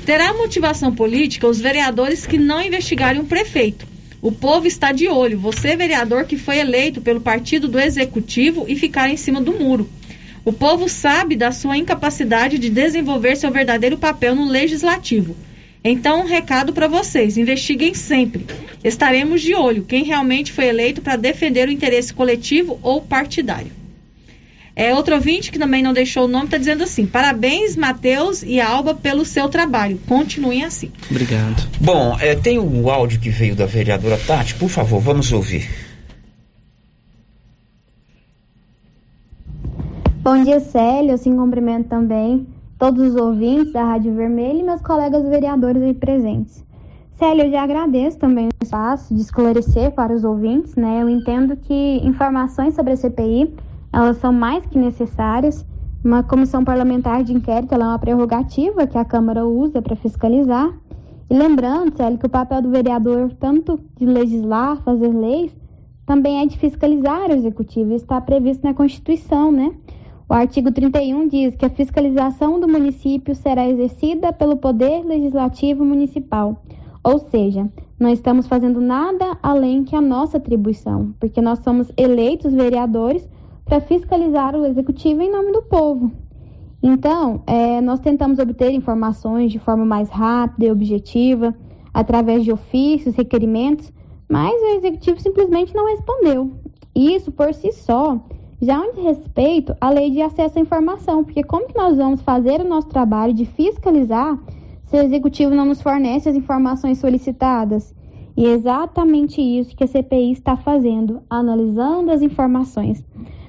[0.05, 3.87] Terá motivação política os vereadores que não investigarem um prefeito.
[4.21, 5.39] O povo está de olho.
[5.39, 9.89] Você, vereador que foi eleito pelo partido do executivo e ficar em cima do muro.
[10.45, 15.37] O povo sabe da sua incapacidade de desenvolver seu verdadeiro papel no legislativo.
[15.85, 18.47] Então, um recado para vocês: investiguem sempre.
[18.85, 23.83] Estaremos de olho quem realmente foi eleito para defender o interesse coletivo ou partidário.
[24.75, 28.61] É, outro ouvinte que também não deixou o nome está dizendo assim: parabéns, Matheus e
[28.61, 30.01] Alba, pelo seu trabalho.
[30.07, 30.91] Continuem assim.
[31.11, 31.69] Obrigado.
[31.81, 35.69] Bom, é, tem o áudio que veio da vereadora Tati, por favor, vamos ouvir.
[40.23, 41.13] Bom dia, Célio.
[41.13, 42.47] Assim cumprimento também
[42.83, 46.67] todos os ouvintes da Rádio Vermelho e meus colegas vereadores aí presentes.
[47.15, 51.01] Célio, eu já agradeço também o espaço de esclarecer para os ouvintes, né?
[51.01, 53.55] Eu entendo que informações sobre a CPI,
[53.93, 55.65] elas são mais que necessárias.
[56.05, 60.69] Uma comissão parlamentar de inquérito é uma prerrogativa que a Câmara usa para fiscalizar.
[61.31, 65.57] E lembrando, Célio, que o papel do vereador, tanto de legislar, fazer leis,
[66.05, 67.95] também é de fiscalizar o executivo.
[67.95, 69.73] Isso está previsto na Constituição, né?
[70.33, 76.63] O artigo 31 diz que a fiscalização do município será exercida pelo Poder Legislativo Municipal.
[77.05, 77.69] Ou seja,
[78.01, 83.29] não estamos fazendo nada além que a nossa atribuição, porque nós somos eleitos vereadores
[83.67, 86.11] para fiscalizar o executivo em nome do povo.
[86.83, 91.55] Então, eh, nós tentamos obter informações de forma mais rápida e objetiva,
[91.93, 93.93] através de ofícios, requerimentos,
[94.31, 96.53] mas o executivo simplesmente não respondeu.
[96.95, 98.19] Isso por si só
[98.63, 102.61] já um desrespeito à lei de acesso à informação, porque como que nós vamos fazer
[102.61, 104.39] o nosso trabalho de fiscalizar
[104.85, 107.93] se o executivo não nos fornece as informações solicitadas?
[108.37, 113.05] E é exatamente isso que a CPI está fazendo, analisando as informações.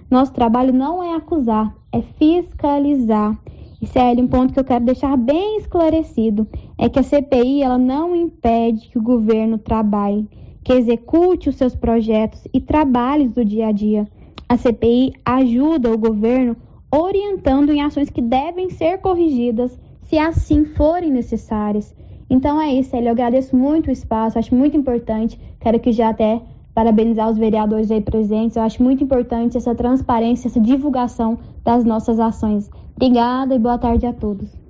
[0.10, 3.38] Nosso trabalho não é acusar, é fiscalizar.
[3.80, 7.78] E Célio, um ponto que eu quero deixar bem esclarecido é que a CPI ela
[7.78, 10.28] não impede que o governo trabalhe,
[10.64, 14.08] que execute os seus projetos e trabalhos do dia a dia.
[14.48, 16.56] A CPI ajuda o governo
[16.92, 21.96] orientando em ações que devem ser corrigidas se assim forem necessárias.
[22.30, 23.08] Então é isso, Célio.
[23.08, 25.40] Eu agradeço muito o espaço, acho muito importante.
[25.60, 26.42] Quero que já até
[26.74, 28.56] parabenizar os vereadores aí presentes.
[28.56, 32.70] Eu acho muito importante essa transparência, essa divulgação das nossas ações.
[32.96, 34.63] Obrigada e boa tarde a todos.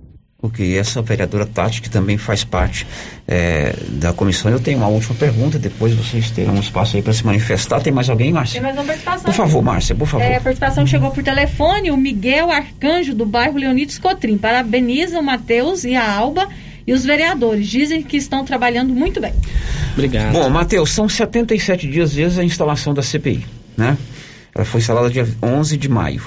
[0.44, 2.86] Ok, essa vereadora Tati, que também faz parte
[3.26, 7.14] é, da comissão, eu tenho uma última pergunta, depois vocês terão um espaço aí para
[7.14, 7.80] se manifestar.
[7.80, 8.56] Tem mais alguém, Márcia?
[8.56, 9.24] Tem mais uma participação.
[9.24, 10.26] Por favor, Márcia, por favor.
[10.26, 14.38] É, a participação chegou por telefone, o Miguel Arcanjo, do bairro Leonides Cotrim.
[14.38, 16.50] Parabeniza o Matheus e a Alba
[16.86, 17.66] e os vereadores.
[17.66, 19.34] Dizem que estão trabalhando muito bem.
[19.94, 20.34] Obrigado.
[20.34, 23.46] Bom, Matheus, são 77 dias desde a instalação da CPI,
[23.78, 23.98] né?
[24.54, 26.22] Ela foi instalada dia 11 de maio.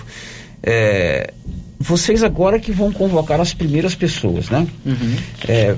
[0.62, 1.34] É,
[1.78, 4.66] vocês agora que vão convocar as primeiras pessoas, né?
[4.84, 5.16] Uhum.
[5.46, 5.76] É,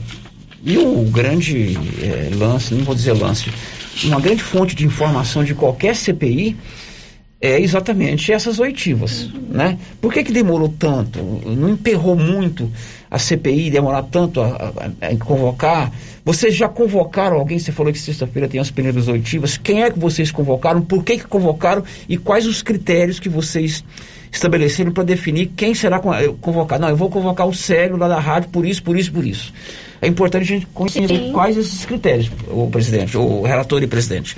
[0.64, 3.50] e o grande é, lance, não vou dizer lance,
[4.04, 6.56] uma grande fonte de informação de qualquer CPI
[7.40, 9.78] é exatamente essas oitivas, né?
[10.00, 11.20] Por que que demorou tanto?
[11.22, 12.68] Não emperrou muito
[13.10, 15.92] a CPI, demorar tanto a, a- a convocar?
[16.24, 17.58] Vocês já convocaram alguém?
[17.58, 19.56] Você falou que sexta-feira tem as primeiras oitivas.
[19.56, 20.82] Quem é que vocês convocaram?
[20.82, 21.84] Por que que convocaram?
[22.08, 23.84] E quais os critérios que vocês
[24.32, 26.82] estabeleceram para definir quem será eh, convocado?
[26.82, 29.52] Não, eu vou convocar o Célio lá da rádio por isso, por isso, por isso.
[30.02, 31.32] É importante a gente conhecer Sim.
[31.32, 34.36] quais esses critérios, o presidente, o relator e presidente.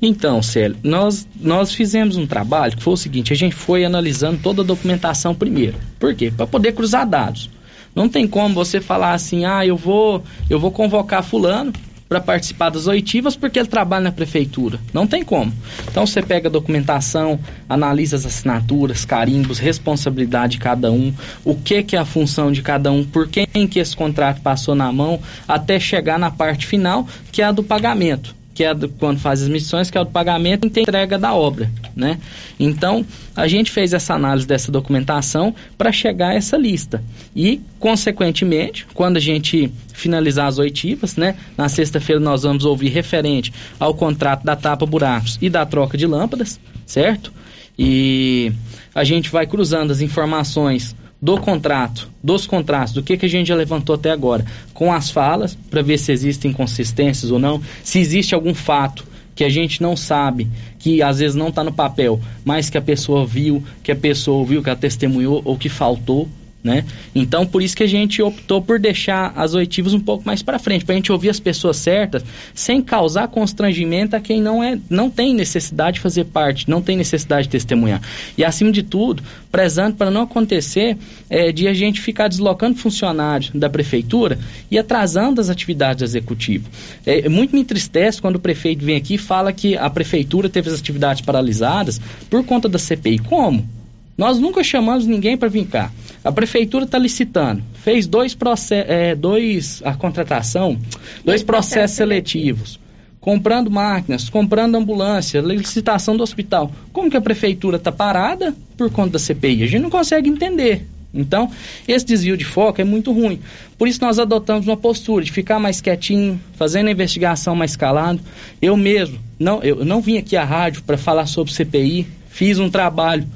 [0.00, 4.38] Então, Célio, nós, nós fizemos um trabalho que foi o seguinte: a gente foi analisando
[4.42, 5.76] toda a documentação primeiro.
[5.98, 6.32] Por quê?
[6.34, 7.50] Para poder cruzar dados.
[7.94, 11.72] Não tem como você falar assim, ah, eu vou, eu vou convocar fulano
[12.08, 14.78] para participar das oitivas porque ele trabalha na prefeitura.
[14.92, 15.52] Não tem como.
[15.90, 17.38] Então você pega a documentação,
[17.68, 21.12] analisa as assinaturas, carimbos, responsabilidade de cada um,
[21.44, 24.74] o que que é a função de cada um, por quem que esse contrato passou
[24.74, 28.88] na mão, até chegar na parte final, que é a do pagamento que é do,
[28.88, 32.18] quando faz as missões, que é o pagamento e entrega da obra, né?
[32.58, 33.06] Então,
[33.36, 37.00] a gente fez essa análise dessa documentação para chegar a essa lista.
[37.36, 41.36] E, consequentemente, quando a gente finalizar as oitivas, né?
[41.56, 46.08] Na sexta-feira nós vamos ouvir referente ao contrato da tapa buracos e da troca de
[46.08, 47.32] lâmpadas, certo?
[47.78, 48.52] E
[48.92, 53.48] a gente vai cruzando as informações do contrato, dos contratos, do que, que a gente
[53.48, 57.98] já levantou até agora, com as falas, para ver se existem inconsistências ou não, se
[57.98, 59.04] existe algum fato
[59.34, 62.82] que a gente não sabe, que às vezes não está no papel, mas que a
[62.82, 66.28] pessoa viu, que a pessoa ouviu, que ela testemunhou ou que faltou,
[66.68, 66.84] né?
[67.14, 70.58] Então, por isso que a gente optou por deixar as oitivas um pouco mais para
[70.58, 72.22] frente, para a gente ouvir as pessoas certas,
[72.54, 76.94] sem causar constrangimento a quem não é, não tem necessidade de fazer parte, não tem
[76.96, 78.02] necessidade de testemunhar.
[78.36, 80.98] E acima de tudo, prezando para não acontecer
[81.30, 84.38] é, de a gente ficar deslocando funcionários da prefeitura
[84.70, 86.70] e atrasando as atividades executivas.
[87.06, 90.68] É, muito me entristece quando o prefeito vem aqui e fala que a prefeitura teve
[90.68, 93.20] as atividades paralisadas por conta da CPI.
[93.20, 93.77] Como?
[94.18, 95.92] Nós nunca chamamos ninguém para vir cá.
[96.24, 97.62] A prefeitura está licitando.
[97.84, 100.76] Fez dois processos, dois a contratação,
[101.24, 102.80] dois processos seletivos.
[103.20, 106.72] Comprando máquinas, comprando ambulância, licitação do hospital.
[106.92, 109.62] Como que a prefeitura está parada por conta da CPI?
[109.62, 110.84] A gente não consegue entender.
[111.14, 111.48] Então,
[111.86, 113.38] esse desvio de foco é muito ruim.
[113.78, 118.20] Por isso nós adotamos uma postura de ficar mais quietinho, fazendo a investigação mais calado.
[118.60, 122.68] Eu mesmo, não, eu não vim aqui à rádio para falar sobre CPI, fiz um
[122.68, 123.26] trabalho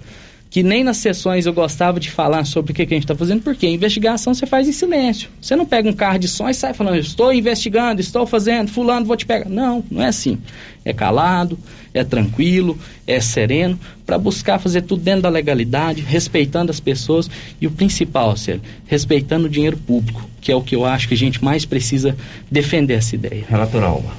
[0.53, 3.17] que nem nas sessões eu gostava de falar sobre o que, que a gente está
[3.17, 5.31] fazendo, porque a investigação você faz em silêncio.
[5.41, 9.07] Você não pega um carro de som e sai falando, estou investigando, estou fazendo, fulano,
[9.07, 9.49] vou te pegar.
[9.49, 10.39] Não, não é assim.
[10.85, 11.59] É calado,
[11.95, 17.67] é tranquilo, é sereno, para buscar fazer tudo dentro da legalidade, respeitando as pessoas e
[17.67, 21.17] o principal, Célio, respeitando o dinheiro público, que é o que eu acho que a
[21.17, 22.15] gente mais precisa
[22.51, 23.47] defender essa ideia.
[23.49, 24.11] Relator Alba.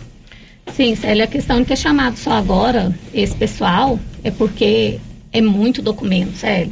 [0.76, 5.00] Sim, Célia, a questão de ter chamado só agora esse pessoal é porque
[5.34, 6.72] é muito documento, sério.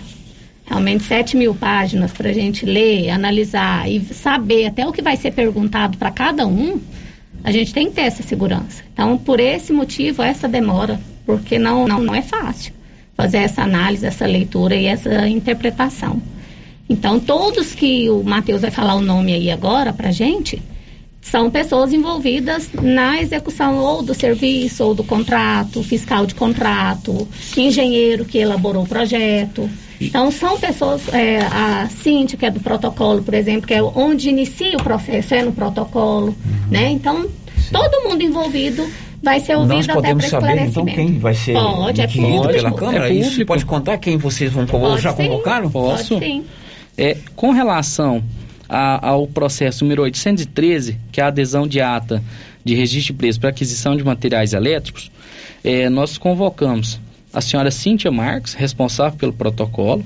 [0.66, 5.18] Realmente 7 mil páginas para a gente ler, analisar e saber até o que vai
[5.18, 6.80] ser perguntado para cada um,
[7.44, 8.84] a gente tem que ter essa segurança.
[8.94, 12.74] Então, por esse motivo, essa demora, porque não, não, não é fácil
[13.18, 16.22] fazer essa análise, essa leitura e essa interpretação.
[16.88, 20.62] Então, todos que o Matheus vai falar o nome aí agora para gente,
[21.22, 28.26] são pessoas envolvidas na execução ou do serviço ou do contrato, fiscal de contrato, engenheiro
[28.26, 29.70] que elaborou o projeto.
[30.00, 34.30] Então, são pessoas, é, a Cintia, que é do protocolo, por exemplo, que é onde
[34.30, 36.36] inicia o processo, é no protocolo,
[36.72, 36.90] né?
[36.90, 37.28] Então,
[37.72, 38.84] todo mundo envolvido
[39.22, 40.98] vai ser ouvido Nós até podemos para saber então esclarecimento.
[40.98, 42.48] quem vai ser Pode, é público.
[42.48, 43.10] pela Câmara?
[43.10, 43.48] É Isso público.
[43.48, 44.90] pode contar quem vocês vão convocar?
[44.94, 45.28] Pode Já sim.
[45.28, 45.70] convocaram?
[45.70, 46.16] Posso?
[46.16, 46.44] Pode sim.
[46.98, 48.24] É, com relação
[48.72, 52.24] a- ao processo número 813, que é a adesão de ata
[52.64, 55.12] de registro de preço para aquisição de materiais elétricos,
[55.64, 57.00] é, nós convocamos
[57.34, 60.04] a senhora Cíntia Marques, responsável pelo protocolo,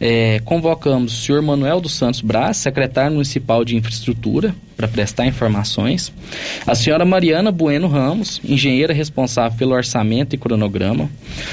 [0.00, 6.12] é, convocamos o senhor Manuel dos Santos Braz, secretário municipal de infraestrutura, para prestar informações,
[6.66, 11.08] a senhora Mariana Bueno Ramos, engenheira responsável pelo orçamento e cronograma,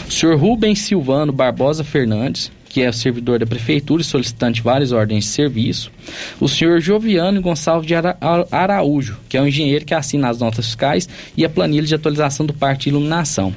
[0.08, 4.92] o senhor Rubens Silvano Barbosa Fernandes, que é servidor da prefeitura e solicitante de várias
[4.94, 5.92] ordens de serviço,
[6.40, 10.40] o senhor Joviano Gonçalves de Ara- Ara- Araújo, que é o engenheiro que assina as
[10.40, 13.54] notas fiscais e a planilha de atualização do parte de iluminação.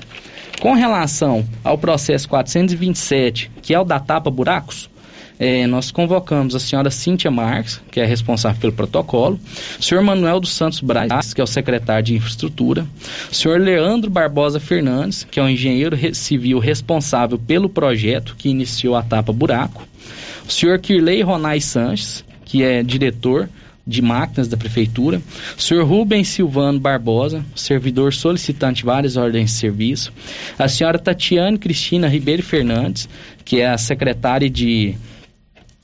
[0.60, 4.88] Com relação ao processo 427, que é o da tapa buracos,
[5.38, 9.38] eh, nós convocamos a senhora Cíntia Marques, que é responsável pelo protocolo,
[9.78, 12.86] o senhor Manuel dos Santos Braz, que é o secretário de infraestrutura,
[13.30, 18.94] o senhor Leandro Barbosa Fernandes, que é o engenheiro civil responsável pelo projeto que iniciou
[18.94, 19.86] a tapa buraco,
[20.46, 23.48] o senhor Kirley Ronai Sanches, que é diretor
[23.86, 25.20] de máquinas da prefeitura,
[25.56, 30.12] o senhor Rubens Silvano Barbosa, servidor solicitante várias ordens de serviço,
[30.58, 33.08] a senhora Tatiane Cristina Ribeiro Fernandes,
[33.44, 34.94] que é a secretária de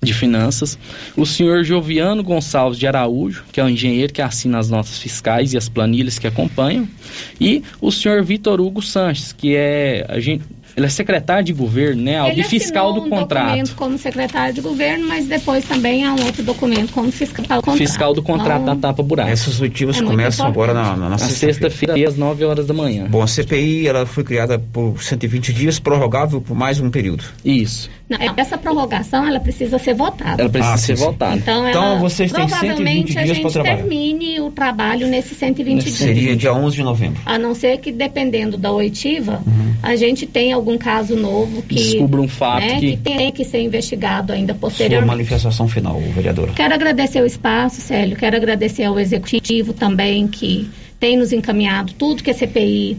[0.02, 0.78] de Finanças,
[1.14, 5.52] o senhor Joviano Gonçalves de Araújo, que é o engenheiro que assina as notas fiscais
[5.52, 6.88] e as planilhas que acompanham,
[7.38, 10.44] e o senhor Vitor Hugo Sanches, que é a gente,
[10.80, 12.12] ele é secretário de governo, né?
[12.12, 13.44] Ele Algo fiscal do um contrato.
[13.46, 17.48] documento como secretário de governo, mas depois também há um outro documento como fiscal do
[17.62, 17.76] contrato.
[17.78, 19.30] Fiscal do contrato Então, da Tapa Buraco.
[19.30, 23.06] Essas oitivas É começam agora na, na, na sexta-feira, às 9 horas da manhã.
[23.08, 27.24] Bom, a CPI ela foi criada por 120 dias, prorrogável por mais um período.
[27.44, 27.88] Isso.
[28.08, 30.40] não, essa prorrogação ela precisa ser votada.
[30.42, 31.36] Ela precisa Ah, ser sim, votada.
[31.36, 33.76] Então, Então, ela, vocês têm 120 provavelmente a dias gente para trabalhar.
[33.76, 35.94] termine o trabalho nesses 120 dias.
[35.96, 37.20] Seria dia 11 de novembro.
[37.26, 39.42] A não ser que, dependendo da oitiva,
[39.82, 43.44] a gente tenha algum caso novo que, Descubra um fato né, que- que tem que
[43.44, 45.06] ser investigado ainda Sua posteriormente.
[45.08, 46.52] manifestação final, vereadora.
[46.52, 48.16] Quero agradecer o espaço, Célio.
[48.16, 52.98] Quero agradecer ao Executivo também, que tem nos encaminhado tudo que a CPI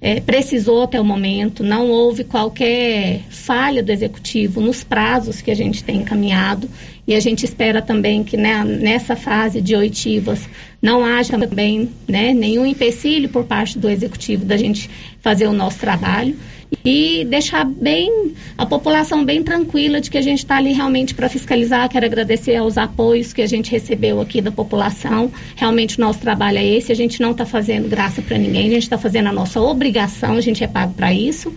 [0.00, 1.62] eh, precisou até o momento.
[1.64, 6.68] Não houve qualquer falha do Executivo nos prazos que a gente tem encaminhado.
[7.06, 10.48] E a gente espera também que né, nessa fase de oitivas
[10.82, 15.78] não haja também né, nenhum empecilho por parte do Executivo da gente fazer o nosso
[15.78, 16.36] trabalho
[16.84, 21.28] e deixar bem a população bem tranquila de que a gente está ali realmente para
[21.28, 21.88] fiscalizar.
[21.88, 25.30] Quero agradecer aos apoios que a gente recebeu aqui da população.
[25.54, 26.92] Realmente o nosso trabalho é esse.
[26.92, 28.66] A gente não está fazendo graça para ninguém.
[28.66, 30.36] A gente está fazendo a nossa obrigação.
[30.36, 31.52] A gente é pago para isso.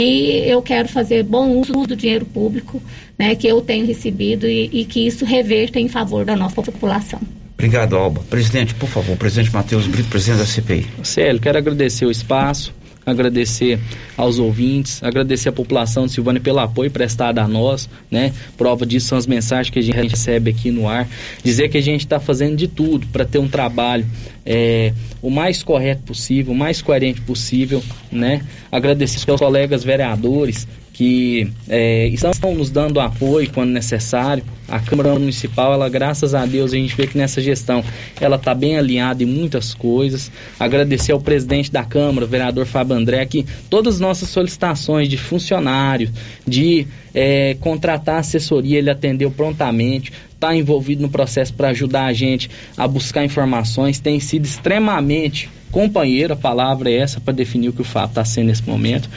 [0.00, 2.82] E eu quero fazer bom uso do dinheiro público,
[3.18, 7.20] né, que eu tenho recebido e, e que isso reverta em favor da nossa população.
[7.54, 8.20] Obrigado, Alba.
[8.28, 10.86] Presidente, por favor, presidente Matheus Brito, presidente da CPI.
[11.02, 12.74] Célio, quero agradecer o espaço,
[13.06, 13.78] agradecer
[14.16, 18.32] aos ouvintes, agradecer a população de Silvânia pelo apoio prestado a nós, né?
[18.58, 21.08] Prova disso são as mensagens que a gente recebe aqui no ar.
[21.44, 24.04] Dizer que a gente está fazendo de tudo para ter um trabalho
[24.44, 24.92] é,
[25.22, 28.42] o mais correto possível, o mais coerente possível, né?
[28.72, 30.66] Agradecer aos colegas vereadores
[30.96, 34.42] que é, estão nos dando apoio quando necessário.
[34.66, 37.84] A Câmara Municipal, ela, graças a Deus, a gente vê que nessa gestão
[38.18, 40.32] ela está bem alinhada em muitas coisas.
[40.58, 45.18] Agradecer ao presidente da Câmara, o vereador Fábio André, que todas as nossas solicitações de
[45.18, 46.10] funcionário,
[46.46, 50.10] de é, contratar assessoria, ele atendeu prontamente.
[50.32, 56.32] Está envolvido no processo para ajudar a gente a buscar informações, tem sido extremamente companheiro,
[56.32, 59.10] a palavra é essa para definir o que o Fábio está sendo nesse momento.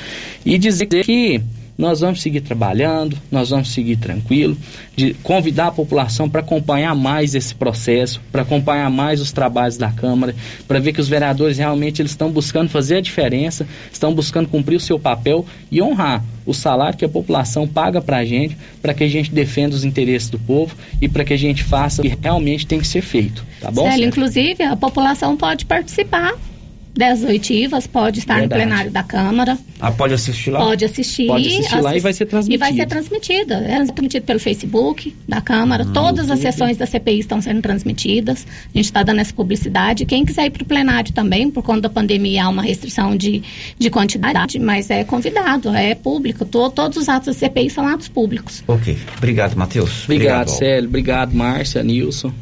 [0.45, 1.41] E dizer que
[1.79, 4.57] nós vamos seguir trabalhando, nós vamos seguir tranquilo,
[4.97, 9.89] de convidar a população para acompanhar mais esse processo, para acompanhar mais os trabalhos da
[9.89, 10.35] Câmara,
[10.67, 14.75] para ver que os vereadores realmente eles estão buscando fazer a diferença, estão buscando cumprir
[14.75, 18.93] o seu papel e honrar o salário que a população paga para a gente, para
[18.93, 22.03] que a gente defenda os interesses do povo e para que a gente faça o
[22.03, 23.89] que realmente tem que ser feito, tá bom?
[23.89, 26.33] Célio, inclusive, a população pode participar
[26.95, 28.61] das oitivas, pode estar Verdade.
[28.61, 30.59] no plenário da Câmara, Ah, pode assistir lá?
[30.59, 31.27] pode assistir.
[31.27, 32.75] Pode assistir lá e vai ser E vai transmitido.
[32.75, 33.55] ser transmitida.
[33.55, 35.83] É transmitido pelo Facebook da Câmara.
[35.85, 38.45] Hum, Todas as sessões da CPI estão sendo transmitidas.
[38.73, 40.05] A gente está dando essa publicidade.
[40.05, 43.43] Quem quiser ir para o plenário também, por conta da pandemia, há uma restrição de,
[43.77, 46.43] de quantidade, mas é convidado, é público.
[46.45, 48.63] To- todos os atos da CPI são atos públicos.
[48.67, 48.97] Ok.
[49.17, 50.03] Obrigado, Matheus.
[50.03, 50.49] Obrigado.
[50.49, 50.89] Célio.
[50.89, 52.33] Obrigado, Márcia, Nilson.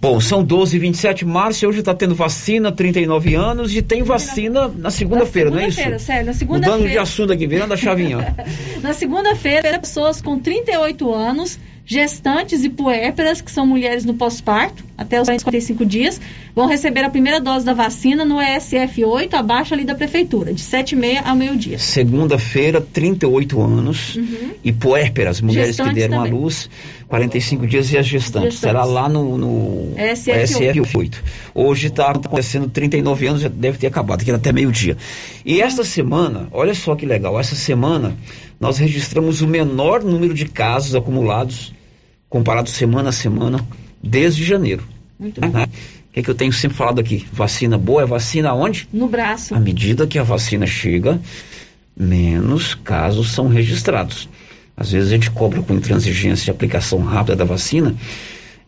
[0.00, 4.68] Bom, são 12 e 27 Márcia, hoje está tendo vacina, 39 anos, e tem vacina
[4.68, 5.78] na segunda-feira, não é isso?
[5.78, 7.02] Segunda-feira, Célio, na Mudando de segunda-feira.
[7.02, 8.36] assunto aqui, virando a chavinha.
[8.80, 11.58] Na segunda-feira, pessoas com 38 anos,
[11.88, 16.20] gestantes e puérperas, que são mulheres no pós-parto, até os 45 dias,
[16.54, 20.60] vão receber a primeira dose da vacina no ESF 8, abaixo ali da prefeitura, de
[20.62, 21.78] 7h30 ao meio-dia.
[21.78, 24.50] Segunda-feira, 38 anos, Uhum.
[24.62, 26.38] e puérperas, mulheres que Gestantes deram à também.
[26.40, 26.68] luz,
[27.08, 28.52] 45 dias e as gestantes.
[28.54, 28.58] Gestantes.
[28.58, 30.82] Será lá no, no SF8.
[30.82, 31.14] SF8.
[31.54, 34.94] Hoje está acontecendo 39 anos, já deve ter acabado, que era até meio-dia.
[35.42, 38.14] E esta semana, olha só que legal, essa semana
[38.60, 41.72] nós registramos o menor número de casos acumulados,
[42.28, 43.64] comparado semana a semana,
[44.02, 44.84] desde janeiro.
[45.18, 45.66] Muito Né?
[46.10, 47.26] O que, que eu tenho sempre falado aqui?
[47.32, 48.88] Vacina boa é vacina onde?
[48.92, 49.54] No braço.
[49.54, 51.20] À medida que a vacina chega,
[51.96, 54.28] menos casos são registrados.
[54.76, 57.94] Às vezes a gente cobra com intransigência a aplicação rápida da vacina.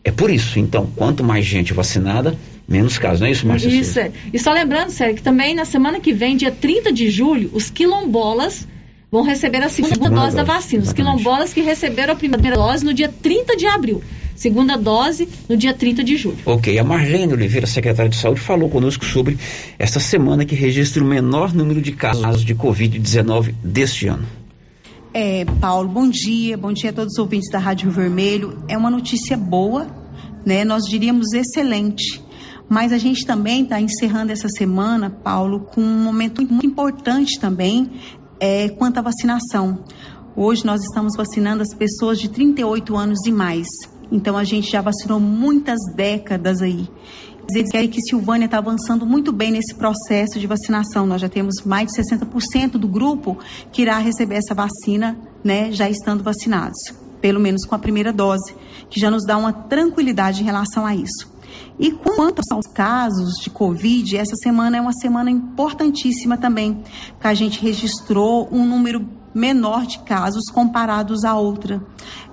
[0.03, 0.59] É por isso.
[0.59, 2.35] Então, quanto mais gente vacinada,
[2.67, 3.21] menos casos.
[3.21, 3.69] Não é isso, Márcia?
[3.69, 4.11] Isso, é.
[4.33, 7.69] E só lembrando, Sérgio, que também na semana que vem, dia 30 de julho, os
[7.69, 8.67] quilombolas
[9.11, 10.83] vão receber a segunda dose da vacina.
[10.83, 14.01] Os quilombolas que receberam a primeira dose no dia 30 de abril.
[14.35, 16.37] Segunda dose no dia 30 de julho.
[16.45, 19.37] Ok, a Marlene Oliveira, secretária de Saúde, falou conosco sobre
[19.77, 24.25] esta semana que registra o menor número de casos de Covid-19 deste ano.
[25.13, 28.63] É, Paulo, bom dia, bom dia a todos os ouvintes da Rádio Vermelho.
[28.69, 29.87] É uma notícia boa,
[30.45, 30.63] né?
[30.63, 32.21] Nós diríamos excelente.
[32.69, 37.91] Mas a gente também está encerrando essa semana, Paulo, com um momento muito importante também
[38.41, 39.83] é, quanto à vacinação.
[40.35, 43.67] Hoje nós estamos vacinando as pessoas de 38 anos e mais.
[44.11, 46.89] Então a gente já vacinou muitas décadas aí.
[47.53, 51.05] Eles querem que Silvânia está avançando muito bem nesse processo de vacinação.
[51.05, 53.37] Nós já temos mais de 60% do grupo
[53.71, 56.79] que irá receber essa vacina, né, já estando vacinados,
[57.21, 58.55] pelo menos com a primeira dose,
[58.89, 61.30] que já nos dá uma tranquilidade em relação a isso.
[61.81, 66.83] E quanto aos casos de Covid, essa semana é uma semana importantíssima também,
[67.19, 69.03] que a gente registrou um número
[69.33, 71.81] menor de casos comparados à outra.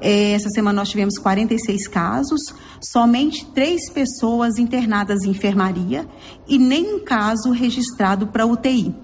[0.03, 2.41] É, essa semana nós tivemos 46 casos,
[2.79, 6.07] somente três pessoas internadas em enfermaria
[6.47, 8.95] e nenhum caso registrado para UTI.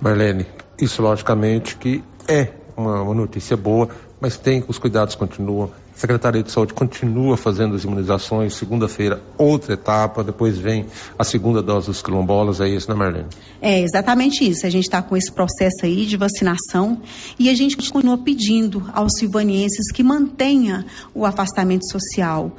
[0.00, 0.46] Marlene,
[0.80, 5.70] isso logicamente que é uma, uma notícia boa, mas tem os cuidados continuam.
[5.96, 8.52] A Secretaria de Saúde continua fazendo as imunizações.
[8.52, 10.22] Segunda-feira, outra etapa.
[10.22, 10.84] Depois vem
[11.18, 12.60] a segunda dose dos quilombolas.
[12.60, 13.28] É isso, né, Marlene?
[13.62, 14.66] É exatamente isso.
[14.66, 17.00] A gente está com esse processo aí de vacinação
[17.38, 22.54] e a gente continua pedindo aos silvanienses que mantenha o afastamento social,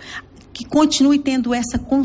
[0.51, 1.95] que continue tendo essa consciência